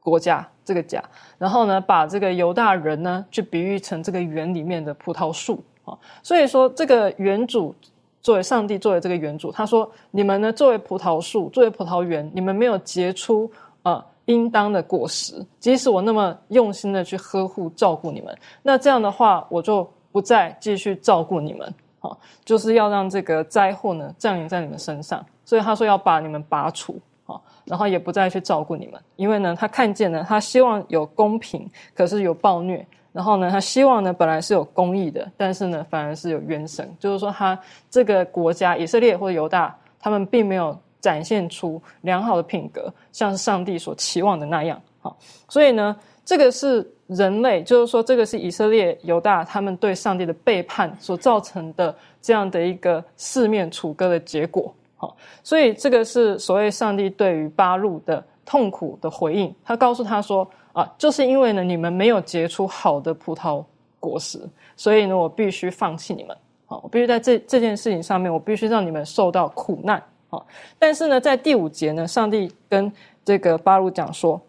[0.01, 1.01] 国家这个家，
[1.39, 5.63] 然后呢，把这个犹大人呢，去比喻成这个园里面的葡萄树。
[5.85, 7.73] 啊，所以说这个园主。
[8.21, 13.51] 作为上帝，作为这个园主，他说：“你们呢，作为葡萄树，作为葡萄园，你们没有结出
[13.83, 15.35] 啊应当的果实。
[15.59, 21.75] 即使我那么用心的去呵护照顾你们，那这样的话，我就不再继续照顾你们。
[22.01, 25.25] 啊，就是要让这个灾祸呢降临在你们身上。
[25.45, 37.59] 所以他说要把你们拔除啊，然后也不再去照顾你们，因为呢，他看见呢，他希望有公平，可是有暴虐。”然后呢，他希望呢，本来是有公义的，但是呢，反而是有冤神，就是说，他
[37.91, 44.81] 这个国家以色列或者犹大，他们并没有展现出良好的品格，像上帝所期望的那样。
[45.01, 45.17] 好，
[45.49, 54.75] 所以呢，这个是人类，就是说，这个是以色列犹大他们对上帝的背叛所造成的这样的一个四面楚歌的结果。
[54.97, 60.49] 好，所以这个是所谓上帝对于八路的痛苦的回应，他告诉他说。
[60.75, 63.65] 啊，就是因为呢，你们没有结出好的葡萄
[63.99, 64.39] 果实，
[64.77, 66.37] 所以呢，我必须放弃你们。
[66.67, 70.01] 好，我必须在这这件事情上面，我必须让你们受到苦难。
[70.29, 70.47] 好，
[70.79, 72.93] 但是呢，在第五节呢，上帝跟
[73.25, 74.41] 这个巴鲁讲说，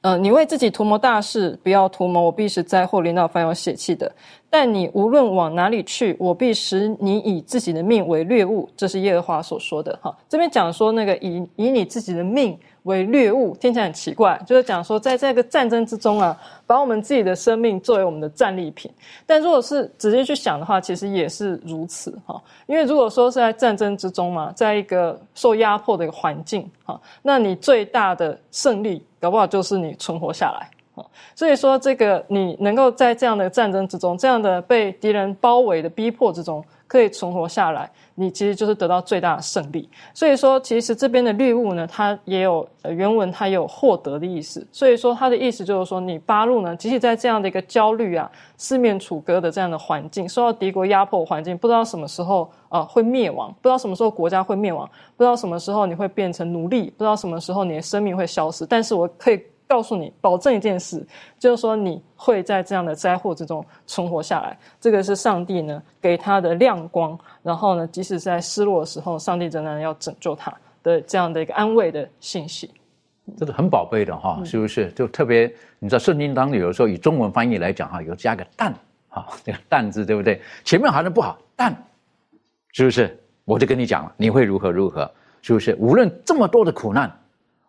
[0.00, 4.12] 呃，你为自己图谋大事，不要图谋我必使灾祸临到凡有血气的。
[4.50, 8.68] 但你无论往哪里去，我必使你以自己的命为掠物。
[8.76, 9.98] 这是耶和华所说的。
[10.02, 12.58] 哈，这边讲说那个以以你自己的命。
[12.88, 18.90] 为掠物听起来很奇怪，就是讲说在这个战争之中啊，把我们自己的生命作为我们的战利品。
[19.26, 22.40] 但如果是直接去想的话，其实也是如此哈。
[22.66, 30.70] 因为如果说是在战争之中嘛，在一个受压迫的一个环境哈，那你最大的胜利搞不好就是你存活下来。
[31.34, 36.64] 所以说，这个你能够在这样的战争之中，这样的被敌人包围的逼迫之中。
[36.88, 39.86] 可以存活下来，你其实就是得到最大的胜利。
[40.14, 44.66] 所以说，其实这边的绿物呢，它也有原文，它也有获得的意思。
[44.72, 58.64] 所以说，它的意思就是说，你八路呢，即使在这样的一个焦虑啊、四面楚歌的这样的环境，受到敌国压迫环境，不知道什么时候啊会灭亡，不知道什么时候国家会灭亡，不知道什么时候你会变成奴隶，不知道什么时候你的生命会消失。
[58.64, 59.42] 但是我可以。
[59.68, 61.06] 告诉你，保证一件事，
[61.38, 64.58] 就是说你会在这样的灾祸之中存活下来。
[64.80, 70.50] 这个是上帝呢给他的亮光，然后呢，即使在失落的时候，上帝仍然要拯救他
[70.82, 72.70] 的这样的一个安慰的信息。
[73.36, 74.90] 这个很宝贝的哈，是不是？
[74.92, 78.72] 就特别你知道，圣经当中有时候以中文翻译来讲哈，有加个“但”
[79.10, 80.40] 哈，这个“但”字对不对？
[80.64, 81.70] 前面好像不好，但
[82.72, 83.22] 是不是？
[83.44, 85.10] 我就跟你讲了，你会如何如何？
[85.42, 85.76] 是不是？
[85.78, 87.14] 无论这么多的苦难。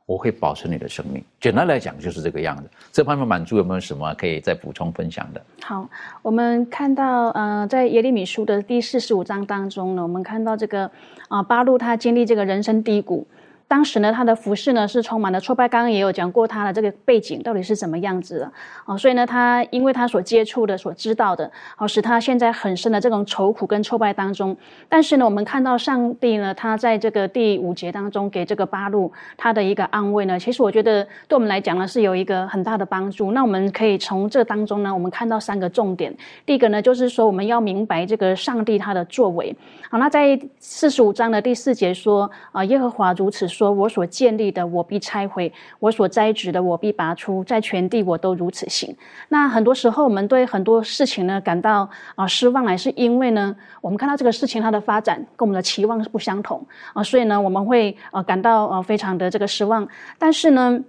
[0.09, 1.23] 我会保存你的生命。
[1.39, 2.63] 简单来讲就是这个样子。
[2.91, 5.41] 这方面满足有没有什么可以再补充分享的？
[5.61, 5.87] 好，
[6.23, 10.89] 我们看到呃，在耶利米书的第四十五章当中呢，我们看到这个
[11.27, 13.27] 啊巴路他经历这个人生低谷。
[13.69, 15.69] 当时呢，他的服饰呢是充满了挫败。
[15.69, 18.51] 刚刚也有讲过他的这个背景到底是怎么样子的
[18.83, 24.57] 啊，所以呢，他因为他所接触的、所知道的，好使他现在很深的这种愁苦跟挫败当中。
[24.89, 33.33] 但是呢，我们看到上帝呢，他在这个第五节当中给这个八路他的一个安慰呢，其实我觉得对我们来讲呢是有一个很大的帮助。
[33.33, 36.11] 那我们可以从这当中呢，我们看到三个重点。
[36.43, 39.55] 第一个呢，就是说我们要明白这个上帝他的作为。
[39.91, 43.47] 好，那在四十五章的第四节说啊，耶和华如此。
[43.58, 47.43] 说：“说我所建立的，我必拆毁；我所栽植的，我必拔出。
[47.43, 48.95] 在全地，我都如此行。”
[49.27, 59.85] 那很多时候，我们对很多事情呢感到啊失望，来是因为呢，我们看到这个事情它的发展跟我们的期望是不相同啊，所以呢，我们会啊感到啊非常的这个失望。
[60.17, 60.81] 但是呢。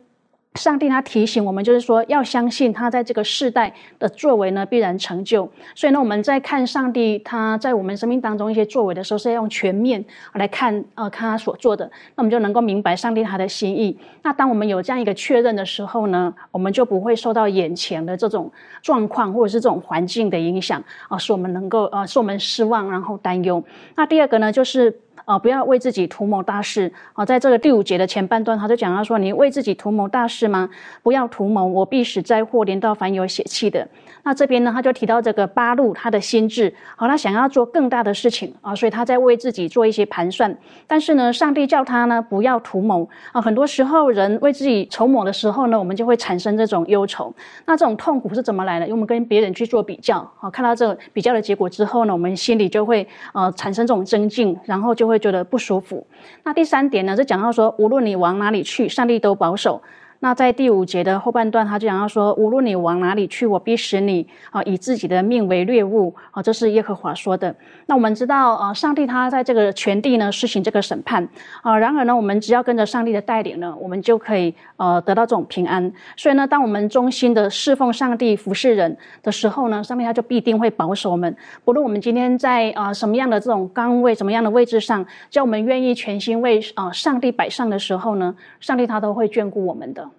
[0.56, 5.48] 上帝他提醒我们，就是说要相信他在这个世代的作为呢，必然成就。
[5.76, 13.96] 所以呢，我们在看上帝他在我们生命当中一些作为的时候，是要用全面来看，呃，看他所做的，那我们就能够明白上帝他的心意。
[14.22, 18.50] 那当我们有这样一个确认的时候呢，我们就不会受到眼前的这种
[18.82, 23.62] 状况或者是这种环境的影响啊，使我们能够呃，使我们失望，然后担忧。
[23.94, 25.00] 那第二个呢，就是。
[25.30, 27.24] 啊，不要为自己图谋大事啊！
[27.24, 30.68] 在这个第五节的前半段，他就讲到说：“你为自己图谋大事吗？
[31.04, 33.86] 不要图谋，我必使灾祸连到凡有血气的。”
[34.24, 40.52] 那这边呢，他就提到这个八路他的心智，好，他想要做更大的事情啊，所以他在为自己做一些盘算。
[40.88, 43.40] 但是呢，上帝叫他呢不要图谋啊。
[43.40, 47.32] 很多时候，人为自己筹谋的时候呢，我们就会产生这种忧愁。
[47.66, 48.86] 那这种痛苦是怎么来的？
[48.86, 56.04] 因为我们跟别人去做比较啊，看到这个比较的结果之后呢，我们心里就会呃产生这种增进，然后就会觉得不舒服。
[56.42, 59.80] 那第三点呢，是讲到说，无论你往哪里去，上帝都保守。
[60.22, 67.54] 那在第五节的后半段，他就讲到说：“无论你往哪里去，我必使你啊以自己的命为猎物啊。”这是耶和华说的。
[67.86, 71.26] 那我们知道啊，上帝他在这个全地呢施行这个审判
[71.62, 71.78] 啊。
[71.78, 75.90] 然而呢，我们只要跟着上帝的带领呢，我们就可以呃得到这种平安。
[76.18, 81.34] 所以呢，当我们忠心的侍奉上帝、服侍人的时候呢，上帝他就必定会保守我们。
[81.64, 90.09] 不论我们今天在啊什么样的这种岗位、什么样的位置上，只要我们愿意全心为啊上帝摆上的时候呢，上帝他都会眷顾我们的。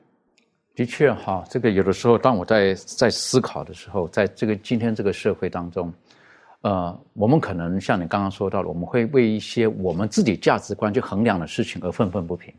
[0.82, 5.94] 的确哈，这个有的时候，当我在在思考的时候，在这个今天这个社会当中，
[6.62, 12.52] 呃，我们可能像你刚刚说到的，我们会为一些我们自己价值观去衡量的事情而愤愤不平。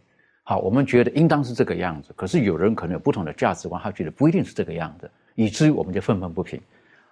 [0.45, 6.61] 好，我们觉得应当是这个样子，可是有人可能有不同的价值观，他觉得不一定是这个样子，以至于我们就愤愤不平。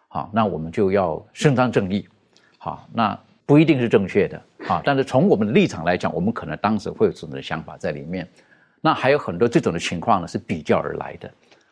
[0.06, 2.06] 好，那我们就要伸张正义。
[2.56, 4.40] 好，那不一定是正确的。
[4.60, 8.28] 好，但是从我们的立场来讲，我们可能当时会有这种的想法在里面。
[8.80, 11.30] 那还有很多这种的情况呢，是比较而来的。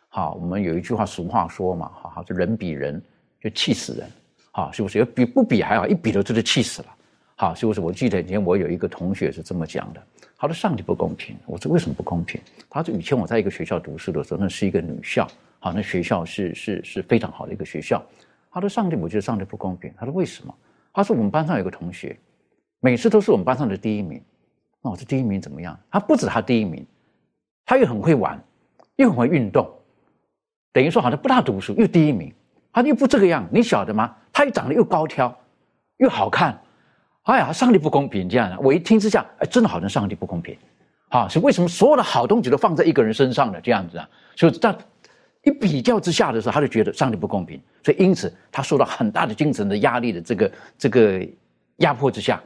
[0.09, 3.01] 好，我们有一句话俗话说嘛，好好，就人比人
[3.41, 4.11] 就气死人，
[4.51, 4.99] 好，是不是？
[4.99, 6.89] 要比不比还好，一比了就是气死了，
[7.37, 7.81] 好，是不是？
[7.81, 10.03] 我记得以前我有一个同学是这么讲的，
[10.37, 11.37] 他说上帝不公平。
[11.47, 12.41] 我说为什么不公平？
[12.69, 15.27] 他说以前我在一个学校读书的时候，那是一个女校，
[15.61, 18.03] 好，那学校是是是非常好的一个学校。
[18.51, 19.93] 他说上帝，我觉得上帝不公平。
[19.97, 20.55] 他说为什么？
[20.93, 22.19] 他说我们班上有个同学，
[22.81, 24.21] 每次都是我们班上的第一名。
[24.83, 25.79] 那我这第一名怎么样？
[25.91, 26.85] 他不止他第一名。
[27.69, 28.43] 他又很会玩，
[28.97, 29.71] 又很会运动，
[30.73, 32.33] 等于说好像不大读书，又第一名。
[32.73, 34.17] 他又不这个样，你晓得吗？
[34.33, 35.37] 他又长得又高挑，
[35.99, 36.59] 又好看。
[37.25, 38.59] 哎呀，上帝不公平这样的。
[38.61, 40.57] 我一听之下，哎，真的好像上帝不公平。
[41.11, 44.09] 啊，是为什么所有的好东西都放在一个人身上的这样子啊？
[44.35, 44.75] 所以在
[45.43, 47.61] 一比较之下的时候，他就觉得上帝不公平。
[47.85, 51.29] 所以因此他受到很大的精神的压力的这个这个
[51.79, 52.41] 压迫之下，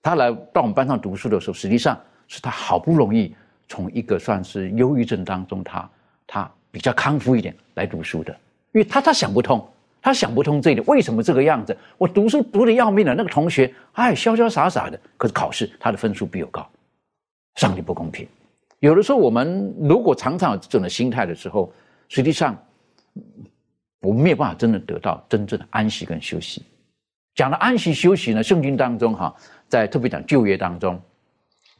[0.00, 3.34] 他来到我们班上读书的时候，实际上是他好不容易。
[3.68, 5.90] 从一个算是忧郁症当中，他
[6.26, 8.32] 他比较康复一点来读书的，
[8.72, 9.66] 因为他他想不通，
[10.02, 11.76] 他想不通这一点，为什么这个样子？
[11.96, 16.68] 我读书读的要命的那个同学，哎，潇潇洒洒的，可是考试他的分数比我高，
[17.54, 18.26] 上帝不公平。
[18.80, 21.72] 有的时候我们如果常常有这种的心态的时候，
[22.08, 22.56] 实际上
[24.00, 26.62] 我们没有办法真的得到真正的安息跟休息。
[27.34, 29.34] 讲到安息休息呢，圣经当中哈，
[29.68, 31.00] 在特别讲旧约当中，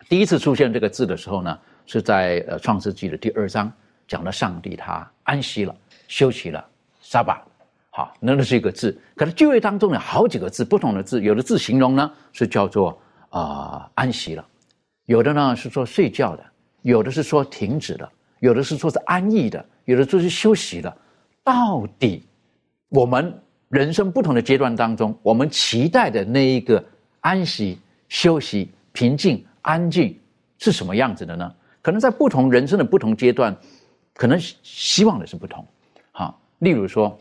[0.08, 1.58] 第一次出现这个字的时候呢。
[1.86, 3.72] 是在呃创世纪的第二章
[4.06, 5.74] 讲了上帝他安息了
[6.08, 6.64] 休息了
[7.00, 7.42] 沙巴，
[7.90, 8.98] 好，那那是一个字。
[9.14, 12.98] 可是就业当中有好几个字不同的字，有的字形容呢是叫做
[13.30, 14.46] 啊安息了，
[15.06, 16.44] 有的呢是说睡觉的，
[16.82, 18.10] 有的是说停止的，
[18.40, 20.94] 有的是说是安逸的，有的说是休息的。
[21.42, 22.26] 到底
[22.88, 23.32] 我们
[23.68, 26.82] 人生不同的阶段当中，我们期待的那一个
[27.20, 27.78] 安息、
[28.08, 30.18] 休息、平静、安静
[30.58, 31.54] 是什么样子的呢？
[31.84, 33.54] 可能在不同人生的不同阶段，
[34.14, 35.62] 可能希望的是不同。
[36.12, 37.14] 好，例如说，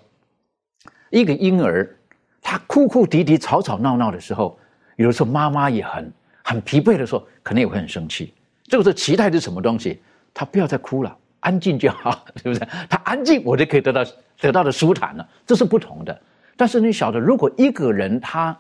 [1.09, 1.93] 一个婴儿
[2.41, 4.57] 他哭哭啼啼、吵吵闹闹的时候，
[4.95, 6.14] 有的时候妈妈也很
[6.45, 8.34] 很疲惫的时候，可能也会很生气。
[8.64, 10.01] 这个时候期待的是什么东西？
[10.34, 12.61] 他不要再哭了，安静就好， 是不是？
[12.89, 14.05] 他安静，我就可以得到
[14.39, 15.30] 得到的舒坦了。
[15.45, 16.22] 这是不同的。
[16.55, 18.57] 但是你晓得，如果一个人他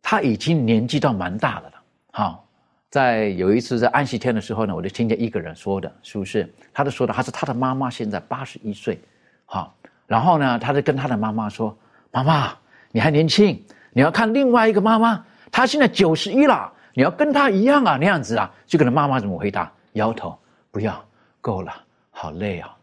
[0.00, 1.82] 他已经年纪到蛮大的了，
[2.12, 2.48] 好，
[2.94, 6.48] 在有一次在安息天的时候呢，我就听见一个人说的，是不是？
[6.72, 9.00] 他就说的，他是他的妈妈现在八十一岁，
[9.46, 9.74] 好，
[10.06, 11.76] 然后呢，他就跟他的妈妈说
[12.12, 12.52] ：“妈妈，
[12.92, 13.60] 你还年轻，
[13.92, 19.72] 你要看另外一个妈妈，她现在九十一了，你要跟她一样啊，那样子啊。”就跟他妈妈怎么回答？
[19.94, 20.38] 摇头，
[20.70, 21.04] 不要，
[21.40, 21.74] 够了，
[22.12, 22.76] 好累啊。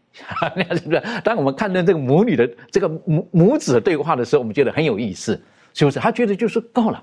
[0.58, 1.02] 那样是不是？
[1.24, 5.42] 当我们看到这个母女的这个母母子的对话的时候，我们觉得很有意思，
[5.74, 6.02] 是不是？
[6.02, 7.02] 他觉得就是够了，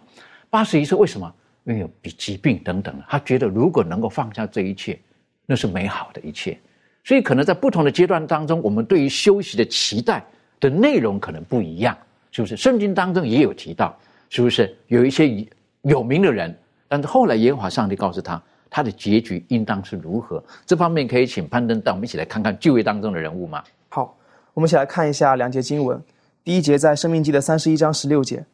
[0.51, 1.35] 八十一岁为什么？
[1.69, 3.01] 因为有疾病等等。
[3.07, 4.99] 他觉得如果能够放下这一切，
[5.47, 6.59] 那是美好的一切。
[7.05, 10.25] 所以可能在不同的阶段当中，我们对于休息的期待
[10.59, 11.97] 的内容可能不一样，
[12.33, 12.57] 是不是？
[12.57, 13.95] 圣经当中也有提到，
[14.31, 14.75] 是不是？
[14.87, 15.47] 有一些
[15.83, 16.57] 有名的人，
[16.89, 18.43] 但是后来耶和华上帝告诉他。
[18.71, 20.45] 他的结局应当是如何？
[20.67, 23.65] 这方面可以请攀登带我们一起来看看就业当中的人物吗？
[23.89, 24.15] 好，
[24.53, 25.99] 我们一起来看一下两节经文。
[26.45, 28.45] 第一节在《生命记》的三十一章十六节，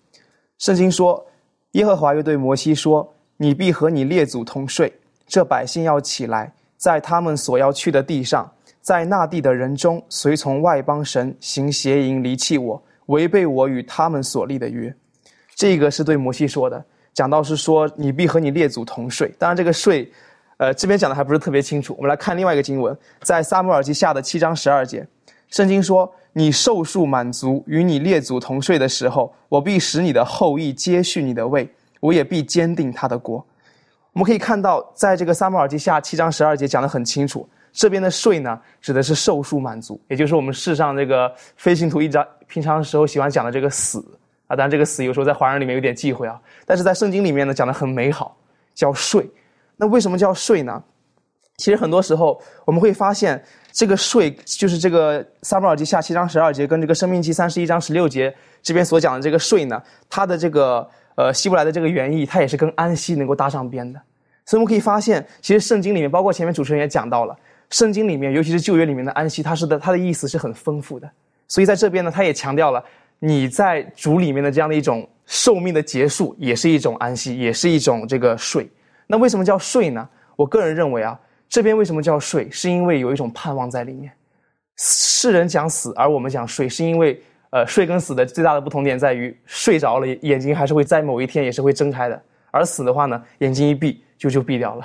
[0.58, 1.26] 圣经说
[1.75, 4.93] ：“耶和华又对摩西说：你必和你列祖同睡。
[5.27, 8.51] 这百姓要起来，在他们所要去的地上，
[8.81, 14.95] 在那地的人中，随从外邦神行邪淫，离弃我，违背我与他们所立的约。”
[15.57, 16.85] 这个是对摩西说的。
[17.12, 20.09] 讲到是说你必和你列祖同睡，当然这个睡，
[20.59, 21.95] 呃，这边讲的还不是特别清楚。
[21.97, 25.05] 我们来看另外一个经文，在撒母耳记下的七章十二节，
[25.49, 31.66] 圣经说：“你寿数满足，与你列祖同睡的时候，我必使你的后裔接续你的位，
[32.01, 33.45] 我也必坚定他的国。”
[34.12, 44.05] 我们可以看到，在这个撒母耳记下七章十二节讲的很清楚，这边的睡呢，指的是寿数满足，也就是我们世上这个飞行图一张平常时候喜欢讲的这个死。
[44.47, 48.37] 啊，当然这个死有时候在华人里面有点忌讳啊，但是在圣经里面呢讲的很美好，
[48.74, 49.26] 叫睡。
[49.76, 50.82] 那为什么叫睡呢？
[51.57, 53.43] 其实很多时候我们会发现，
[53.75, 64.01] 这个睡就是这个撒母耳记下七章十二节跟这个生命记三十一章十六节这边所讲的这个睡呢，它的这个呃希伯来的这个原意，它也是跟安息能够搭上边的。
[64.47, 67.37] 所以我们可以发现，其实圣经里面，包括前面主持人也讲到了，
[67.68, 71.11] 圣经里面尤其是旧约里面的安息，它是的它的意思是很丰富的。
[71.49, 72.83] 所以在这边呢，他也强调了。
[73.18, 78.70] 你在主里面的这样的一种寿命的结束，也是一种安息，也是一种这个睡。
[79.09, 80.09] 那为什么叫睡呢？
[80.37, 81.18] 我个人认为啊，
[81.55, 84.11] 这边为什么叫睡，是因为有一种盼望在里面。
[84.76, 94.84] 世人讲死，而我们讲睡，是因为呃，睡跟死的最大的不同点在于，睡着了眼睛还是会在某一天也是会睁开的，而死的话呢，眼睛一闭就就闭掉了。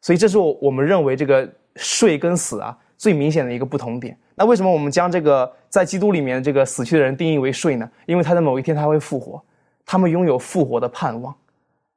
[0.00, 4.16] 所以这是我我们认为这个睡跟死啊最明显的一个不同点。
[4.36, 7.90] 那为什么我们将这个在基督里面这个死去的人定义为睡呢？
[8.06, 9.42] 因为他在某一天他会复活，
[9.84, 11.34] 他们拥有复活的盼望。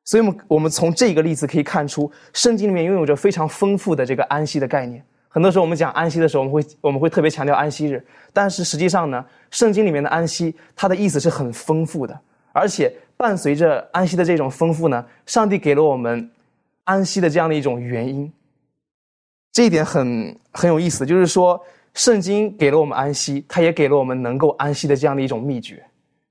[0.08, 5.04] 所以，我们我们从这个例子可以看出，圣经里面拥有着非常丰富的这个安息的概念。
[5.28, 8.02] 很多时候我们讲安息的时候，我们会我们会特别强调安息日，
[8.32, 12.18] 但是实际上呢，圣经里面的安息它的意思是很丰富的，
[12.54, 16.32] 而且伴随着安息的这种丰富呢，上帝给了我们
[16.86, 18.32] 安息的这样的一种原因。
[19.52, 21.62] 这一点很很有意思，就是说。
[21.94, 25.84] 圣经给了我们安息，它也给了我们能够安息的这样的一种秘诀。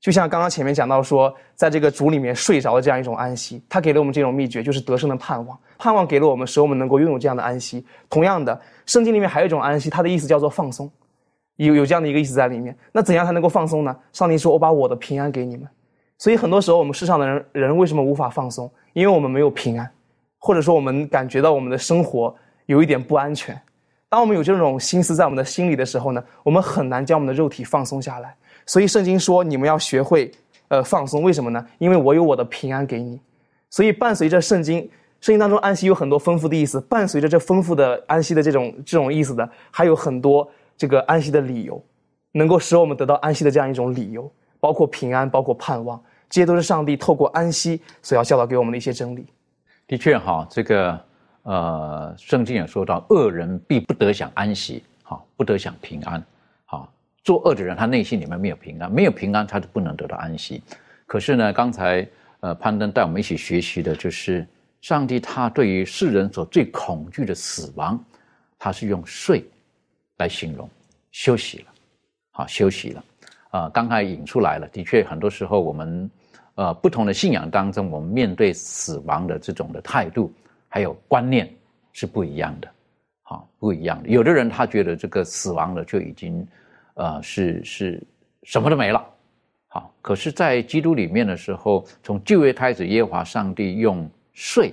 [0.07, 5.59] 就像刚刚前面讲到说，在这个主里面睡着的这样一种安息，他给了我们这种秘诀，就是得胜的盼望。
[5.79, 7.85] 盼望给了我们，使我们能够拥有这样的安息。
[8.09, 10.89] 同样的，圣经里面还有一种安息，它的意思叫做放松，
[11.57, 12.73] 有有这样的一个意思在里面。
[12.93, 13.97] 那怎样才能够放松呢？
[14.13, 15.67] 上帝说：“我把我的平安给你们。”
[16.19, 18.71] 所以很多时候，我们世上的人人为什么无法放松？
[18.93, 19.91] 因为我们没有平安，
[20.39, 22.33] 或者说我们感觉到我们的生活
[22.67, 23.61] 有一点不安全。
[24.09, 28.37] 当我们有这种心思在我们的心里的时候呢，我们很难将我们的肉体放松下来。
[28.67, 30.31] 所以圣经说，你们要学会，
[30.69, 31.23] 呃，放松。
[31.23, 31.65] 为什么呢？
[31.79, 33.19] 因为我有我的平安给你。
[33.71, 34.81] 所以伴随着圣经，
[35.21, 36.81] 圣经当中安息有很多丰富的意思。
[36.83, 41.83] 伴随着这丰富的安息的这种这种意思的，还有很多这个安息的理由，
[42.33, 49.27] 能够使我们得到安息的这样一种理由，包括平安，包括盼望，这些都是上帝透过安息所要教导给我们的一些真理。
[49.87, 51.01] 的确，哈，这个。
[51.49, 56.21] 呃，圣经也说到，恶人必不得享安息，好，不得享平安，
[57.27, 60.63] 作恶的人他内心里面没有平安，没有平安他就不能得到安息。
[61.07, 62.07] 可是呢，刚才
[62.39, 64.47] 呃攀登带我们一起学习的就是，
[64.81, 67.99] 上帝他对于世人所最恐惧的死亡，
[68.61, 69.45] 他是用睡
[70.19, 70.71] 来形容，
[71.11, 71.65] 休息了，
[72.31, 73.05] 好，休息了。
[73.51, 76.09] 啊，刚才引出来了，的确，很多时候我们
[76.55, 80.33] 呃不同的信仰当中，我们面对死亡的这种的态度。
[80.69, 81.53] 还有观念
[81.93, 82.69] 是不一样的，
[83.23, 84.11] 好不一样的。
[84.11, 86.47] 有的人他觉得这个死亡了就已经，
[86.97, 88.03] 呃，是是
[88.43, 89.03] 什么都没了。
[89.69, 94.73] 好，可是，在基督里面的时候，从旧约开始，耶和华上帝用睡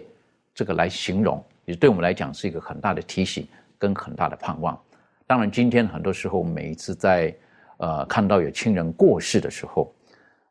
[0.53, 3.45] 这个来形容，也对我们来讲是一个很大的提醒
[3.77, 4.79] 跟很大的盼望。
[5.27, 7.35] 当然，今天很多时候，每一次在
[7.77, 9.93] 呃看到有亲人过世的时候，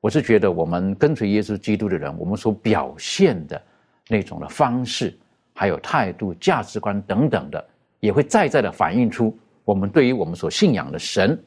[0.01, 3.63] 我是觉得我们跟随耶稣基督的人，我们所表现的
[4.09, 5.17] 那种的方式，
[5.55, 7.65] 还有态度、价值观等等的，
[8.01, 11.43] 也会再再的反映出我们对于我们所信仰的神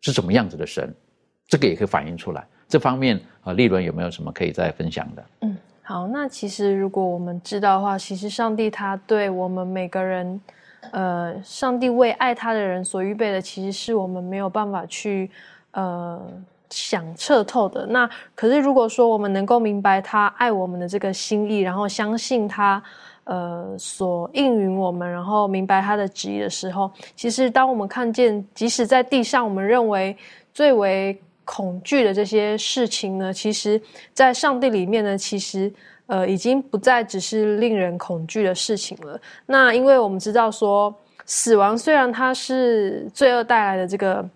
[0.00, 0.94] 是什么样子的神。
[1.48, 2.44] 这个也可以反映出来。
[2.68, 5.24] 这方面啊，利伦有没有什么可以再分享的？
[5.42, 6.08] 嗯，好。
[6.08, 10.40] 那其实如果我们知道的话，其实上帝他对我们每个人，
[10.90, 15.30] 呃，上帝为爱他的人所预备的，其实是我们没有办法去
[15.70, 16.20] 呃
[16.68, 17.86] 想彻透的。
[17.86, 22.82] 那可是如果说我们能够明白他爱我们的这个心意，然后相信他
[23.26, 30.16] 呃所应允我们，然后明白他的旨意的时候，其实当我们看见，即使在地上，我们认为
[30.52, 33.80] 最为恐惧的这些事情呢，其实，
[34.12, 35.72] 在上帝里面呢，其实
[36.06, 39.20] 呃，已经不再只是令人恐惧的事情了。
[39.46, 40.92] 那因为我们知道说，
[41.24, 44.28] 死亡虽然它是罪恶带来的这个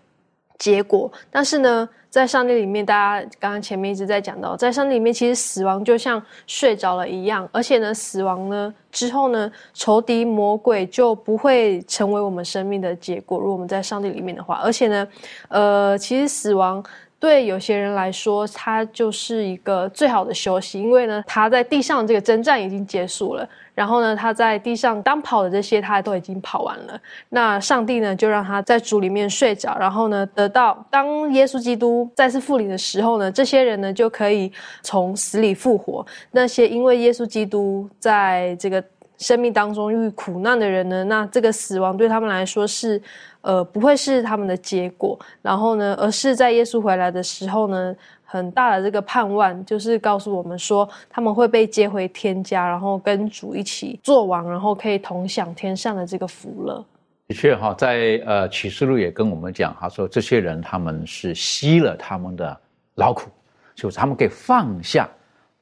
[0.61, 1.89] 结果，但是呢。
[2.11, 13.39] 在上帝里面，大家刚刚前面一直在讲到，在上帝里面，其实死亡就像睡着了一样，而且呢，死亡呢之后呢，仇敌魔鬼就不会成为我们生命的结果。
[13.39, 15.07] 如果我们在上帝里面的话，而且呢，
[15.47, 16.83] 呃，其实死亡。
[17.21, 26.99] 对有些人来说，他就是一个最好的休息，因为呢，他在地上这个征战已经结束了，然后呢，他在地上当跑的这些他都已经跑完了。
[27.29, 34.51] 那上帝呢，就让他在主里面睡着，然后呢，得到当耶稣基督再次复临的时候呢，这些人呢就可以
[34.81, 36.03] 从死里复活。
[36.31, 38.83] 那些因为耶稣基督在这个
[39.19, 42.99] 生命当中遇苦难的人呢，那这个死亡对他们来说是。
[43.41, 56.85] 呃，不会是他们的结果，然后呢，而是在耶稣回来的时候呢，很大的这个盼望，就是告诉我们说，他们会被接回天家，然后跟主一起做王，然后可以同享天上的这个福乐。
[57.27, 62.55] 的确哈，在呃启示录也跟我们讲，他说这些人他们是吸了他们的
[62.95, 63.29] 劳苦，
[63.73, 65.09] 就是他们可以放下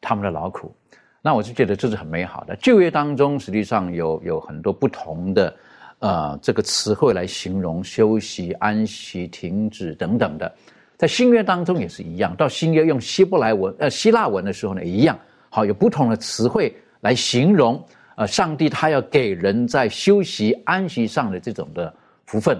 [0.01, 0.75] 他们的劳苦。
[1.21, 2.55] 那我就觉得这是很美好的。
[2.57, 5.55] 就业当中，实际上有有很多不同的。
[6.00, 10.50] 呃，这个词汇来形容休息、安息、停止等等的，
[10.95, 12.34] 在新约当中也是一样。
[12.38, 15.20] 到新约用希伯来文、呃希腊文的时候呢，一样。
[15.50, 17.84] 好，有不同的词汇来形容，
[18.16, 21.93] 呃，上帝他要给人在休息、安息上的这种的
[22.26, 22.58] 福分。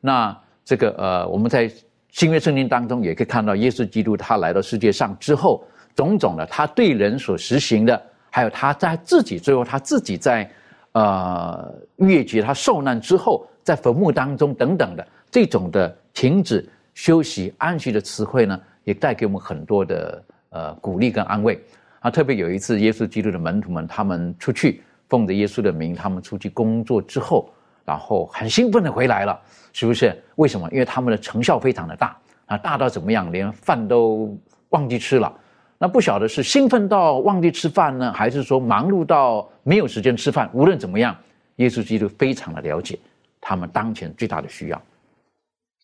[0.00, 1.72] 那这个呃，我们在
[2.10, 5.64] 新约圣经当中也可以看到，耶稣基督他来到世界上之后，
[5.96, 10.46] 种种的他对人所实行的，还有他在自己最后他自己在。
[10.94, 21.60] 呃，越级他受难之后，在坟墓当中等等的这种的停止休息安息的词汇呢，也带给我们很多的呃鼓励跟安慰
[21.98, 22.10] 啊。
[22.10, 27.50] 特别有一次，耶稣基督的门徒们他们出去奉着耶稣的名，他们出去工作之后，
[27.84, 29.36] 然后很兴奋的回来了，
[29.72, 30.16] 是不是？
[30.36, 30.68] 为什么？
[30.70, 32.16] 因为他们的成效非常的大
[32.46, 34.38] 啊，大到怎么样，连饭都
[34.68, 35.34] 忘记吃了。
[35.78, 40.48] 那不晓得是兴奋到忘记吃饭呢，还是说忙碌到没有时间吃饭？
[40.54, 41.14] 无论怎么样，
[41.56, 42.98] 耶稣基督非常的了解
[43.40, 44.82] 他们当前最大的需要，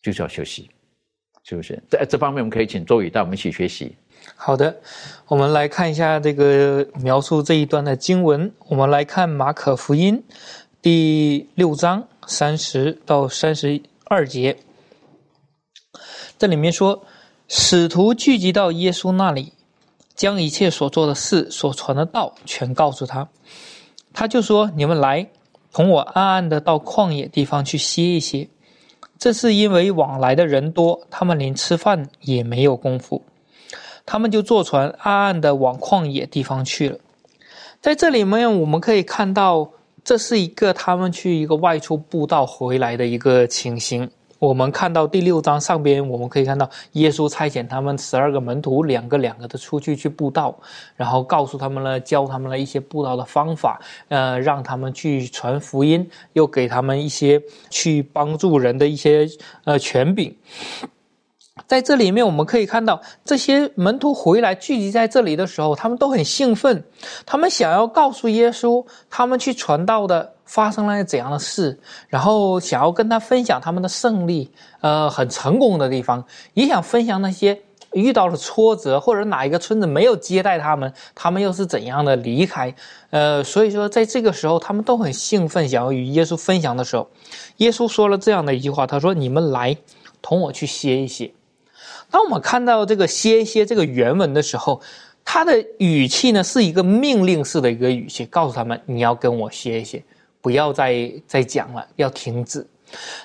[0.01, 0.69] 就是要休息，
[1.43, 1.81] 是不是？
[1.89, 3.95] 在这方面，我们可以请周宇带我们一起学习。
[4.35, 4.75] 好的，
[5.27, 8.51] 我们来看一下这个描述这一段的经文。
[8.69, 10.23] 我们来看马可福音
[10.81, 14.57] 第六章三十到三十二节，
[16.37, 17.03] 这里面说，
[17.47, 19.53] 使徒聚集到耶稣那里。
[20.15, 23.27] 将一切所做的事、所传的道全告诉他，
[24.13, 25.29] 他就说：“你们来，
[25.71, 28.47] 同我暗暗的到旷野地方去歇一歇。”
[29.17, 33.23] 这是因为往来的人多，他们连吃饭也没有功夫，
[34.03, 36.97] 他们就坐船暗暗的往旷野地方去了。
[37.79, 39.71] 在这里面，我们可以看到，
[40.03, 44.09] 这是一个他们去一个外出步道回来的一个情形。
[44.41, 50.57] 我们看到第六章上边，我们可以看到耶稣差遣他们十二个门徒，两个两个的出去去布道，
[50.95, 57.39] 然后告诉他们了，教他们了一些布道的方法，呃，让他们去传福音，又给他们一些
[57.69, 59.27] 去帮助人的一些
[59.63, 60.35] 呃权柄。
[61.67, 66.83] 在这里面，我们可以看到这些门徒回来聚集在这里的时候，他们都很兴奋，
[67.25, 74.51] 他们想要告诉耶稣，他们去传道的发生了怎样的事，然后想要跟他分享他们的胜利，
[74.81, 77.57] 呃，很成功的地方，也想分享那些
[77.93, 82.73] 遇到了挫折，或者哪一个村子没有接待他们，他们又是怎样的离开？
[83.09, 87.09] 呃，所以说在这个时候，他们都很兴奋，想要与耶稣分享的时候，
[87.57, 89.75] 耶稣说了这样的一句话：“他说，你们来，
[90.21, 91.31] 同我去歇一歇。”
[92.11, 94.79] 当我们看到这个“歇一歇”这个原文的时候，
[95.23, 100.03] 他的语气呢是一个命令式的一个语气，告诉他们：“你要跟我歇一歇，
[100.41, 102.67] 不要再再讲了，要停止。”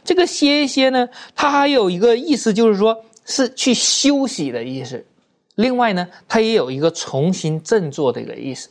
[0.05, 5.05] 这个歇一歇呢，它还有一个意思，就是说是去休息的意思。
[5.57, 8.69] 另外呢，它也有一个重新振作的一个意思。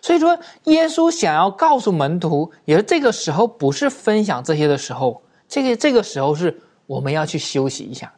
[0.00, 8.12] 所以说，耶稣想要告诉门徒，也是这个时候不是分享这些的时候，这个这个时候是我们要去休息一下，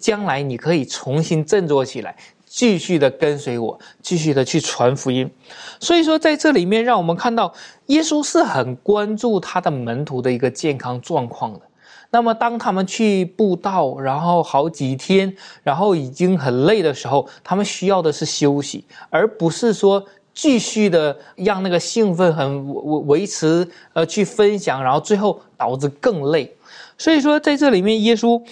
[0.00, 2.16] 将来你可以重新振作起来。
[2.48, 5.30] 继续的跟随我，继续的去传福音。
[5.78, 7.52] 所以说，在这里面，让我们看到
[7.86, 11.60] 耶稣是很关注他的门徒的一个健康状况的。
[12.08, 26.50] 那么，当他们去布道，然后好几天，然后已经很累的时候，他们需要的是休息，而不是说继续的让那个兴奋很维维持，呃，去分享，然后最后导致更累。
[26.96, 28.42] 所以说，在这里面，耶稣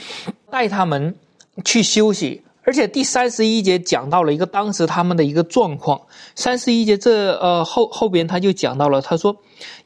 [0.51, 1.15] 带他们
[1.63, 2.43] 去休息。
[2.67, 6.01] 而且第三十一节讲到了一个当时他们的一个状况。
[6.35, 9.37] 三十一节这呃后后边他就讲到了，他说，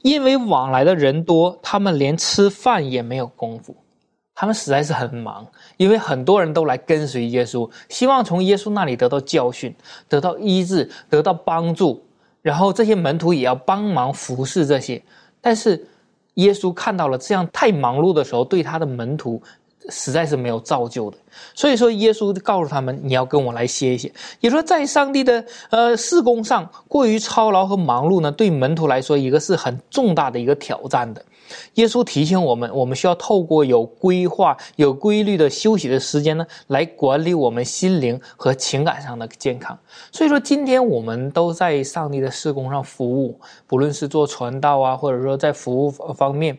[0.03, 3.75] 因为往来的人多，他们连吃饭也没有功夫，
[4.33, 5.45] 他们实在是很忙，
[5.77, 9.75] 因为很多人都来跟随耶稣，希望从耶稣那里得到教训，
[10.09, 12.01] 得到医治，得到帮助。
[12.43, 15.03] 然后这些门徒也要帮忙服侍这些，
[15.41, 15.85] 但是
[16.35, 19.43] 耶稣看到了这样太忙碌的时候，对他的门徒。
[19.89, 21.17] 实在是没有造就的，
[21.55, 31.25] 所以说耶稣告诉他们：“你要跟我来歇一歇。”也说在上帝的呃事工上过于操劳和忙碌呢，对门徒来说一个是很重大的一个挑战的。
[31.75, 39.79] 耶稣提醒我们，我们需要透过有规划、有规律的休息的时间呢，来管理我们心灵和情感上的健康。
[40.13, 46.59] 所以说，今天我们都在上帝的事工上服务，不论是做传道啊，或者说在服务方面。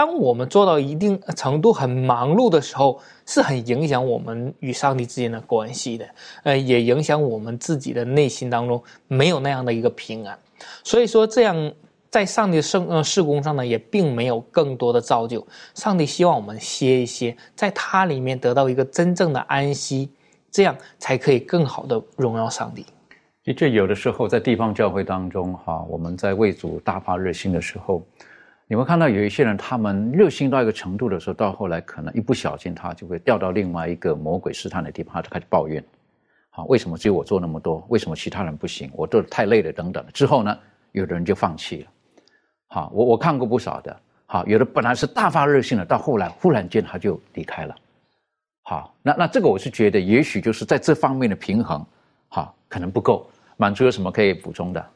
[0.00, 6.08] 当我们做到一定程度很忙碌的时候，是很影响我们与上帝之间的关系的，
[6.42, 10.38] 呃，也影响我们自己的内心当中没有那样的一个平安。
[10.82, 11.70] 所以说，这样
[12.08, 15.46] 在上帝的圣呃事工上呢，也并没有更多的造就。
[15.74, 20.08] 上帝希望我们歇一歇，在他里面得到一个真正的安息，
[20.50, 22.86] 这样才可以更好的荣耀上帝。
[23.44, 28.02] 的确，有的时候在地方教会当中，哈，我们在为主大发热心的时候。
[28.70, 35.82] 你会看到有一些人，他们热心到一个程度的时候，到后来可能一不小心，他就会掉到另外一个魔鬼试探的地方，他就开始抱怨：，
[36.50, 37.84] 好，为什么只有我做那么多？
[37.88, 38.88] 为什么其他人不行？
[38.94, 40.06] 我做的太累了，等等。
[40.14, 40.56] 之后呢，
[40.92, 41.90] 有的人就放弃了。
[42.68, 44.00] 好，我我看过不少的。
[44.26, 47.74] 好，有的本来是大发热心的，到后来忽然间他就离开了。
[48.62, 51.84] 好，那那这个我是觉得，也许就是在这方面的平衡，
[52.28, 53.28] 好，可能不够。
[53.56, 54.86] 满足有什么可以补充的？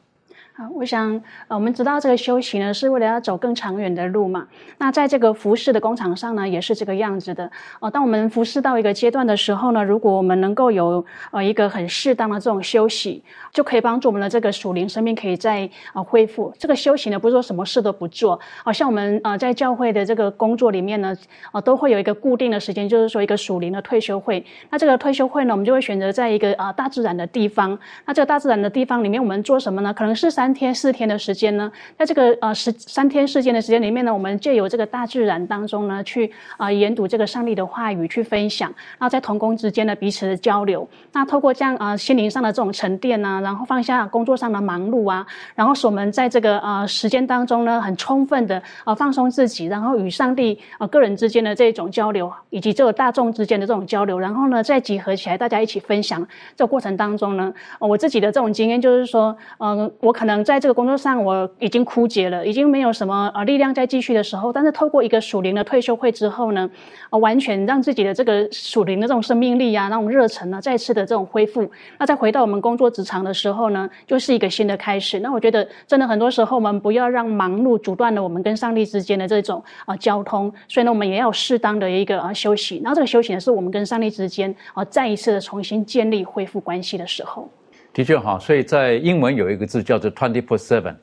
[0.57, 4.47] 好，我想，呃，我们知道这个修行呢，是为了要走更长远的路嘛。
[4.77, 7.51] 那在这个服饰的工厂上呢，也是这个样子的。
[7.81, 16.53] 哦，当我们服饰到一个阶段的时候呢，如果我们能够有呃一个很适当的这种休息，就可以帮助我们的这个属灵生命可以再啊恢复。
[16.57, 18.39] 这个修行呢，不是说什么事都不做。
[18.63, 21.13] 好像我们呃在教会的这个工作里面呢，
[21.51, 24.41] 啊都会有一个固定的时间，就是说一个属灵的退休会。
[24.69, 27.77] 那这个退休会呢，我们就会选择在一个啊大自然的地方。
[28.05, 29.93] 那这个大自然的地方里面，我们做什么呢？
[29.93, 30.44] 可能是三。
[30.45, 40.87] 三天四天的时间呢，在这个呃十三天四天的时间里面呢，我们借由这个大自然当中呢，去啊研读这个上帝的话语，去分享，然后在同工之间的彼此的交流。
[41.13, 45.25] 那透过这样啊心灵上的这种沉淀呢，然后放下工作上的忙碌啊，
[45.55, 56.23] 然后使我们在这个呃时间当中呢，很充分的啊放松自己，然后与上帝啊个人之间的这种交流，以及这个大众之间的这种交流，然后呢再集合起来，大家一起分享。
[56.55, 60.34] 这个过程当中呢，我自己的这种经验就是说，嗯，我可能。
[60.43, 64.51] 在这个工作上，我已经枯竭了，已经没有什么呃力量再继续的时候。
[64.51, 66.69] 但是透过一个属灵的退休会之后呢，
[67.09, 71.69] 呃，完全让自己的这个属灵的这种生命力啊，那种热忱呢，再次的这种恢复。
[71.97, 75.19] 那再回到我们工作职场的时候呢，就是一个新的开始。
[75.19, 80.51] 那我觉得真的很多时候，我们不要让忙碌阻断了我们跟上帝之间的这种啊交通。
[80.67, 82.81] 所以呢，我们也要适当的一个啊休息。
[82.83, 87.49] 然后这个休息呢，是我们跟上帝之间啊再一次的重新建立、恢复关系的时候。
[87.95, 90.93] 的确哈，所以在英文有一个字叫做 twenty four seven，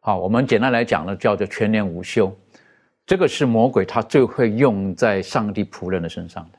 [0.00, 2.36] 好，我们简单来讲呢，叫做全年无休。
[3.06, 6.58] 这个是魔鬼他最会用在上帝仆人的身上的，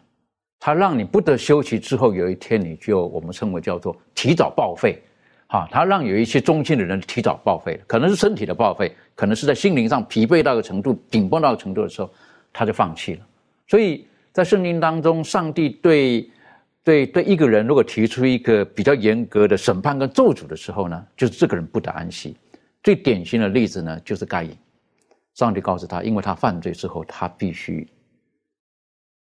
[0.58, 5.02] 他让你不得休息之后，有一天你就我们称为叫做提早报废，
[5.48, 12.10] 哈，他让有一些忠心的人提早报废，可能是身体的报废，可能是在心灵上疲惫到个程度、紧绷到个程度的时候，
[12.54, 13.20] 他就放弃了。
[13.68, 16.30] 所以在圣经当中，上帝对
[16.84, 22.36] 对对一个人如果提出一个比较严格的审判跟咒诅的时候呢，就是这个人不得安息。
[22.84, 24.56] 最典型的例子呢，就是该隐。
[25.36, 27.88] 上帝告诉他，因为他犯罪之后，他必须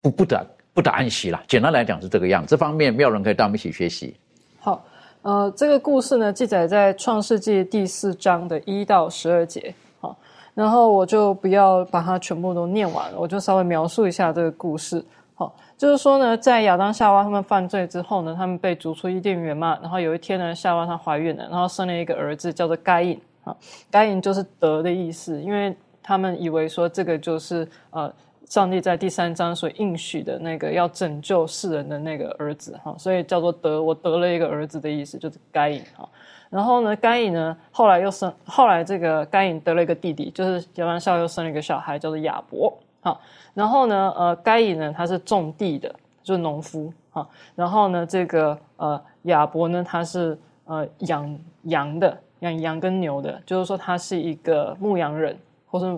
[0.01, 1.41] 不不得不得安息了。
[1.47, 2.45] 简单来讲是这个样。
[2.47, 4.17] 这方面，妙人可以带我们一起学习。
[4.59, 4.85] 好，
[5.21, 9.73] 呃，这个故事呢，记载在创世纪第四章的一到十二节。
[10.01, 10.17] 好，
[10.55, 15.05] 然后我就不要把它全部都念完了，我就稍微描述一下这个故事。
[15.35, 19.77] 好，就是说呢，在亚当夏娃他们犯罪之后呢，他们被逐出伊甸园嘛。
[19.83, 23.21] 然后有一天呢，夏娃她怀孕了，然后生了一个儿子，叫做该隐。
[23.43, 23.53] 啊，
[23.91, 28.15] 该隐就是得的意思，因为他们以为说这个就是呃，
[28.47, 36.09] 上帝在第三章所应许的那个要拯救世人的那个儿子哈，所以叫做得我得了一个儿子的意思，就是该隐哈。
[36.49, 43.19] 然后呢，该隐呢后来又生，后来这个该隐得了一个弟弟，就是亚当夏又生了一个小孩，叫做亚伯哈。
[43.55, 47.29] 然后呢，呃，该隐呢他是种地的，就是农夫哈。
[47.55, 52.19] 然后呢，这个呃亚伯呢他是呃养羊的。
[52.43, 55.97] 养羊跟牛的，就是说他是一个牧羊人，或是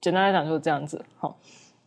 [0.00, 1.36] 简单来讲就是这样子，好，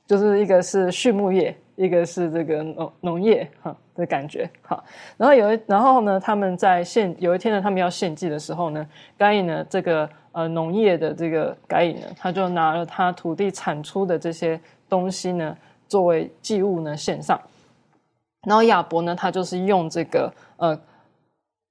[0.06, 4.84] 就是一个是畜牧业，一个是这个农农业哈的感觉，好，
[5.16, 8.86] 然后有一然后呢，他们在献有一天呢，他们要献祭的时候呢，
[9.18, 14.60] 该隐呢这个呃农业的这个该隐呢，他就拿了他土地产出的这些
[14.90, 15.56] 东西呢，
[15.88, 17.40] 作为祭物呢献上，
[18.48, 20.80] 然后亚伯呢，他就是用这个呃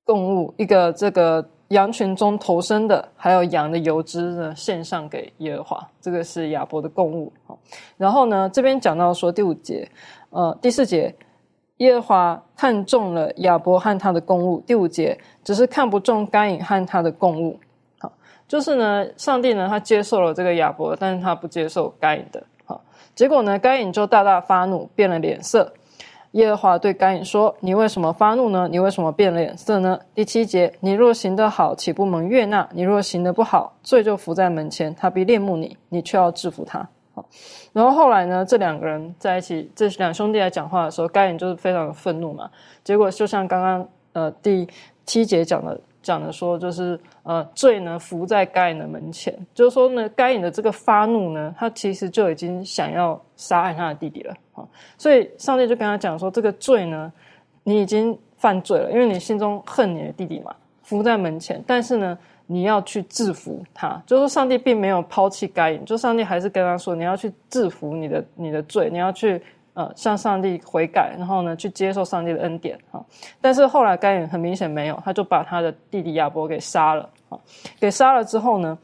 [0.04, 1.46] 供物一个这个。
[1.68, 7.30] 羊群中投生的，还有羊的油脂呢，献上给耶和华，这个是亚伯的供物。
[7.98, 9.86] 然后呢，这边讲到说第五节，
[10.30, 11.14] 呃，第四节，
[11.76, 14.62] 耶和华看中了亚伯和他的供物。
[14.66, 17.60] 第五节只是看不中该隐和他的供物。
[17.98, 18.10] 好，
[18.48, 22.42] 就是呢，上帝呢，他接受了这个亚伯，但是他不接受该隐的。
[23.18, 25.72] 结果呢，该隐就大大发怒，变了脸色。
[26.32, 28.68] 耶和华对该隐说：“你为什么发怒呢？
[28.70, 32.68] 你为什么变脸色呢？”第七节：“你若行得好，岂不蒙悦纳？
[32.72, 37.28] 你若行得不好，罪就伏在门前，他必恋慕你，你却要制服他。”好，
[37.72, 38.44] 然后后来呢？
[38.44, 42.48] 这两个人在一起，这两兄弟来讲话的时候，该隐就是非常的愤怒嘛。
[42.84, 44.68] 结果就像刚刚呃第
[45.04, 45.80] 七节讲的。
[46.08, 54.64] 讲的说，就是呃，罪呢伏在该隐的门前，就是说呢，该隐的这个发怒呢，他其实就已经想要杀害他的弟弟了啊。
[54.96, 57.12] 所以上帝就跟他讲说，这个罪呢，
[57.62, 61.62] 你已经犯罪了，因为你心中恨你的弟弟嘛，伏在门前。
[61.66, 69.42] 但是呢，你要去制服他，就是说上帝并没有抛弃该隐，就上帝还是跟他说，你要去制服你的你的罪，你要去。
[69.78, 73.00] 呃，向上帝悔改，然后呢，去接受上帝的恩典哈。
[73.40, 77.38] 但是后来该隐很明显没有，他就把他的弟弟亚伯给杀了啊。
[77.78, 78.76] 给杀了之后呢，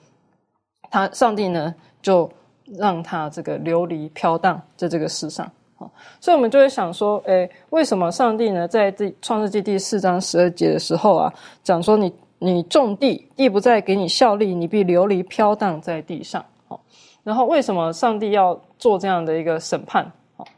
[0.93, 2.31] 他上帝呢就
[2.79, 5.45] 让他这个流离飘荡在这个世上
[5.79, 5.91] 啊。
[6.21, 11.35] 所以我们就会想说，哎，为什么上帝呢在第创世纪第四章十二节的时候啊，
[11.65, 16.45] 讲说你你种地，地不再给你效力，你必流离飘荡在地上。
[16.69, 16.81] 好，
[17.25, 20.09] 然后为什么上帝要做这样的一个审判？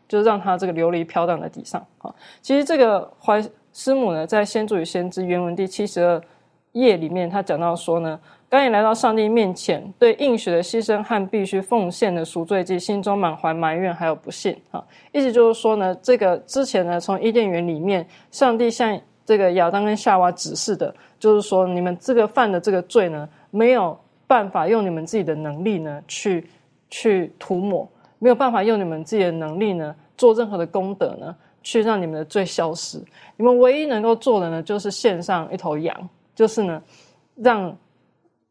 [0.09, 2.14] 就是让他这个流离飘荡在地上啊。
[2.40, 3.42] 其实这个怀
[3.72, 6.22] 师母呢，在《先祖与先知》原文第七十二
[6.72, 14.84] 页里面，他讲到说呢，刚一来到上帝面前，对应许的牺牲和必须奉献的赎罪祭，心中满怀埋怨，还有不信啊。
[15.12, 26.48] 意思就是说呢，这个之前呢，从伊甸园里面，上帝向这个亚当跟夏娃指示的，就是说你们这个犯的这个罪呢，没有办法用你们自己的能力呢，去
[26.88, 27.88] 去涂抹。
[28.19, 32.99] 没有办法用你们自己的能力呢，做任何的功德呢，去让你们的罪消失。
[33.37, 36.83] 你们唯一能够做的呢，就是献上一头羊，就是呢，
[37.35, 37.77] 让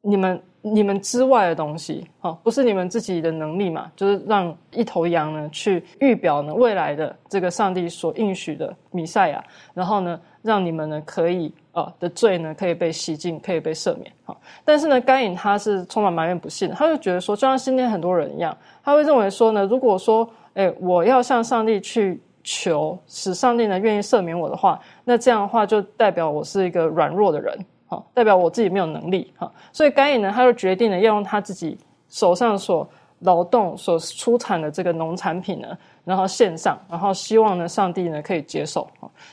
[0.02, 0.42] 你们
[0.74, 9.44] 你们之外的东西，哦，不是你们自己的能力嘛，就是让一头羊呢，去预表呢未来的这个上帝所应许的弥赛亚，
[9.74, 11.54] 然后呢，让你们呢可以。
[11.76, 14.10] 啊的罪呢可以被洗净，可以被赦免。
[14.24, 31.78] 好，但是呢，该隐他是充满埋怨不信，他就觉得说，就像今天很多人一样，他会认为说呢，如果说，哎，我要向上帝去求，使上帝呢愿意赦免我的话，那这样的话就代表我是一个软弱的人，好，代表我自己没有能力，哈，所以该隐呢，他就决定了要用他自己
[32.10, 32.88] 手上所
[33.20, 35.78] 劳动所出产的这个农产品呢。
[36.04, 38.88] 然后献上，然后希望呢，上帝呢可以接受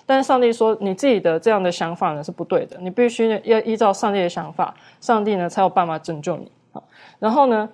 [0.07, 6.51] 但是上帝说，你自己的这样的想法呢是不对的，你必须要依照上帝的想法，上帝呢才有办法拯救你
[7.19, 7.69] 然后呢，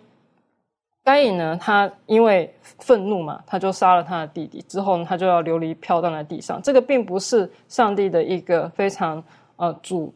[1.05, 6.61] 该隐呢，他因为愤怒嘛，他就杀了他的弟弟，之后呢，他就要流离飘荡在地上。
[6.61, 9.23] 这个并不是上帝的一个非常
[9.55, 10.13] 呃主。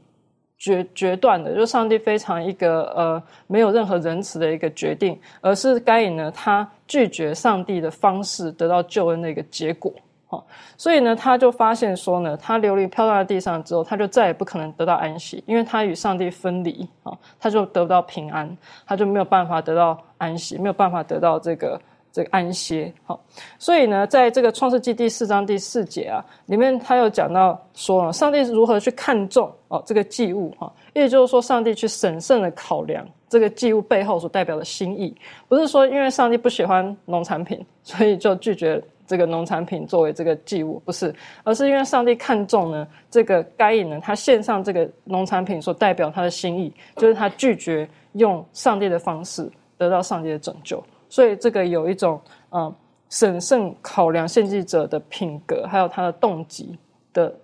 [0.62, 9.92] 决决断的，就上帝非常一个呃没有任何仁慈的一个决定，而是该隐呢他拒绝上帝的方式得到救恩的一个结果。
[10.28, 10.40] 哈，
[10.76, 18.56] 所以呢，他就发现说呢，他流离飘在地上之后，他就再也不可能得到安息，因为他与上帝分离啊，他就得不到平安，
[18.86, 21.78] 他就没有办法得到安息，没有办法得到这个
[22.12, 22.92] 这个安歇。
[23.04, 23.20] 好，
[23.58, 33.04] 所以呢，在这个创世纪第四章第四节啊，里面他有讲到说，上帝是如何去看重哦这个祭物哈，也就是说，上帝去审慎的考量。
[33.28, 35.16] 这个祭物背后所代表的心意，
[35.48, 52.18] 不是说因为上帝不喜欢农产品，所以就拒绝这个农产品作为这个祭物，不是，而是因为上帝看重呢这个该隐呢，他献上这个农产品所代表他的心意，就是他拒绝用上帝的方式得到上帝的拯救，所以这个有一种
[52.50, 52.74] 嗯
[53.10, 56.78] 审慎考量献祭者的品格，还有他的动机
[57.12, 57.34] 的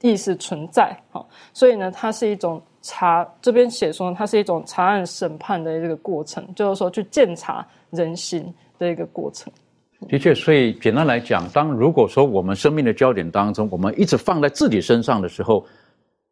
[0.00, 2.62] 意思存在，好，所以呢，它是一种。
[2.88, 9.52] 查这边写说，它是一种查案审判的这个过程，就是说去鉴察人心的一个过程。
[10.08, 15.66] 的确，所以简单来讲，当如果说我们生命的焦点当中，我们一直放在自己身上的时候，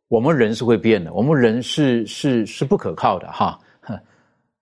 [0.06, 3.58] 我们人是会变的，我们人是是是不可靠的哈，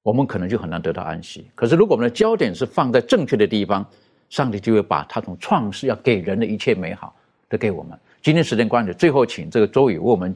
[0.02, 1.46] 我们可能就很难得到安息。
[1.54, 3.86] 可是如果我们的焦点是放在正确的地方，
[4.28, 7.14] 上帝就会把他从创世要给人的一切美好
[7.48, 7.98] 都给我们。
[8.22, 10.34] 今天时间关系，最后请这个周宇为我们。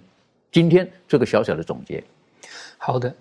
[0.52, 2.02] 今天做个小小的总结，
[2.78, 3.14] 好的，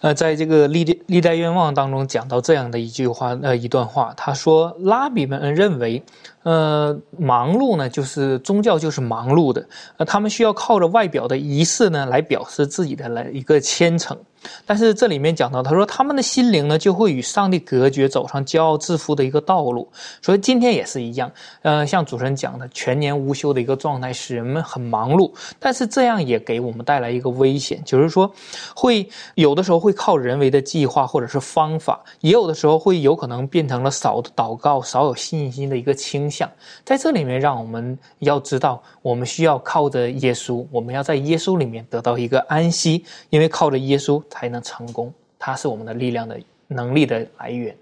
[0.00, 6.00] 呃，在这个历历代愿望当中讲到这样的一句话，呃，一段话，他说，拉比们认为，
[6.46, 9.66] 呃，忙碌呢，就是宗教就是忙碌的，
[9.96, 14.16] 呃，他们需要靠着外表的仪式呢，来表示自己的来一个虔诚。
[14.64, 19.90] 但是这里面讲到，他说他们的心灵呢，就会与上帝隔绝，走上骄傲自负的一个道路。
[20.22, 21.28] 所以今天也是一样，
[21.62, 25.32] 呃，像主持人讲的，全年无休的一个状态，使人们很忙碌。
[25.58, 28.32] 但是这样也给我们带来一个危险，就是说，
[28.76, 36.50] 会有的时候会靠人为的计划或者是方法，也有的时候会有可能变成了少祷告、少有信心的一个倾向向。
[36.84, 44.22] 在这里面，让我们要知道，我们需要靠着耶稣，我们要在耶稣里面得到一个安息，因为靠着耶稣。
[44.28, 47.74] 才能成功，它是我们的力量的能力的来源。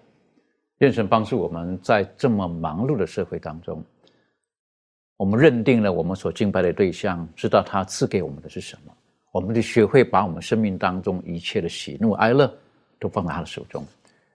[0.78, 3.82] 愿神帮助我们在这么忙碌的社会当中，
[5.16, 8.92] 我们认定了我们所敬拜的对象，知道他赐给我们的是什么，
[9.32, 12.52] 我们就学会把我们生命当中一切的喜怒哀乐
[13.00, 13.84] 都放在他的手中。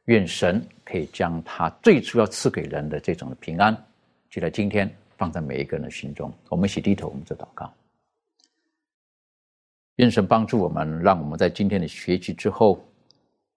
[0.06, 3.76] 愿神可以将他最初要赐给人的这种的平安，
[4.30, 6.32] 就在今天放在每一个人的心中。
[6.50, 7.72] 我们一起低头，我们做祷告。
[9.96, 12.80] 愿神帮助我们，让我们在今天的学习之后，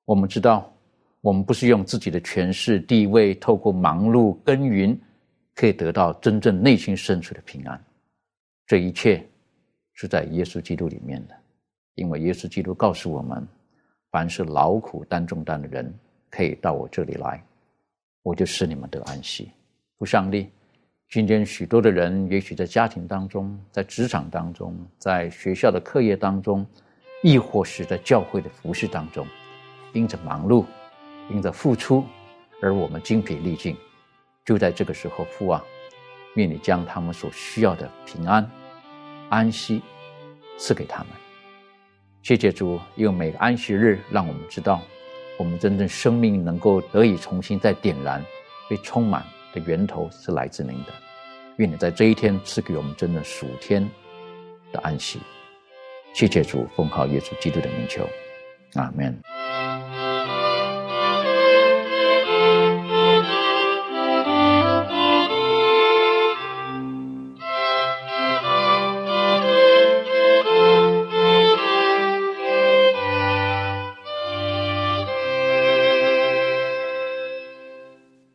[0.04, 0.72] 我们知道，
[1.20, 4.98] 我们不是用自己的权势地位，透过忙碌耕耘，
[5.54, 7.80] 可以得到真正内心深处的平安。
[8.66, 9.24] 这一切
[9.92, 11.36] 是在耶稣基督里面的，
[11.94, 13.46] 因为耶稣基督告诉我们，
[14.10, 15.94] 凡是劳苦担重担的人，
[16.30, 17.40] 可以到我这里来，
[18.22, 19.50] 我就使你们得安息。
[19.96, 20.48] 不上帝。
[21.12, 26.66] 今天许多的人，也许在家庭当中，在职场当中，在学校的课业当中，
[27.22, 29.26] 亦或是在教会的服饰当中，
[29.92, 30.64] 因着忙碌，
[31.28, 32.02] 因着付出，
[32.62, 33.76] 而我们精疲力尽。
[34.42, 35.62] 就在这个时候，父啊，
[36.36, 38.50] 愿你将他们所需要的平安、
[39.28, 39.82] 安息
[40.56, 41.08] 赐给他们。
[42.22, 44.80] 谢谢主，用每个安息日，让我们知道，
[45.38, 48.24] 我们真正生命能够得以重新再点燃，
[48.66, 49.22] 被充满。
[49.54, 50.92] 的源头是来自您的，
[51.62, 53.88] 愿你在这一天赐给我们真正属天
[54.72, 55.20] 的安息。
[56.12, 58.04] 谢谢主，奉靠耶稣基督的名求，
[58.74, 59.16] 阿门。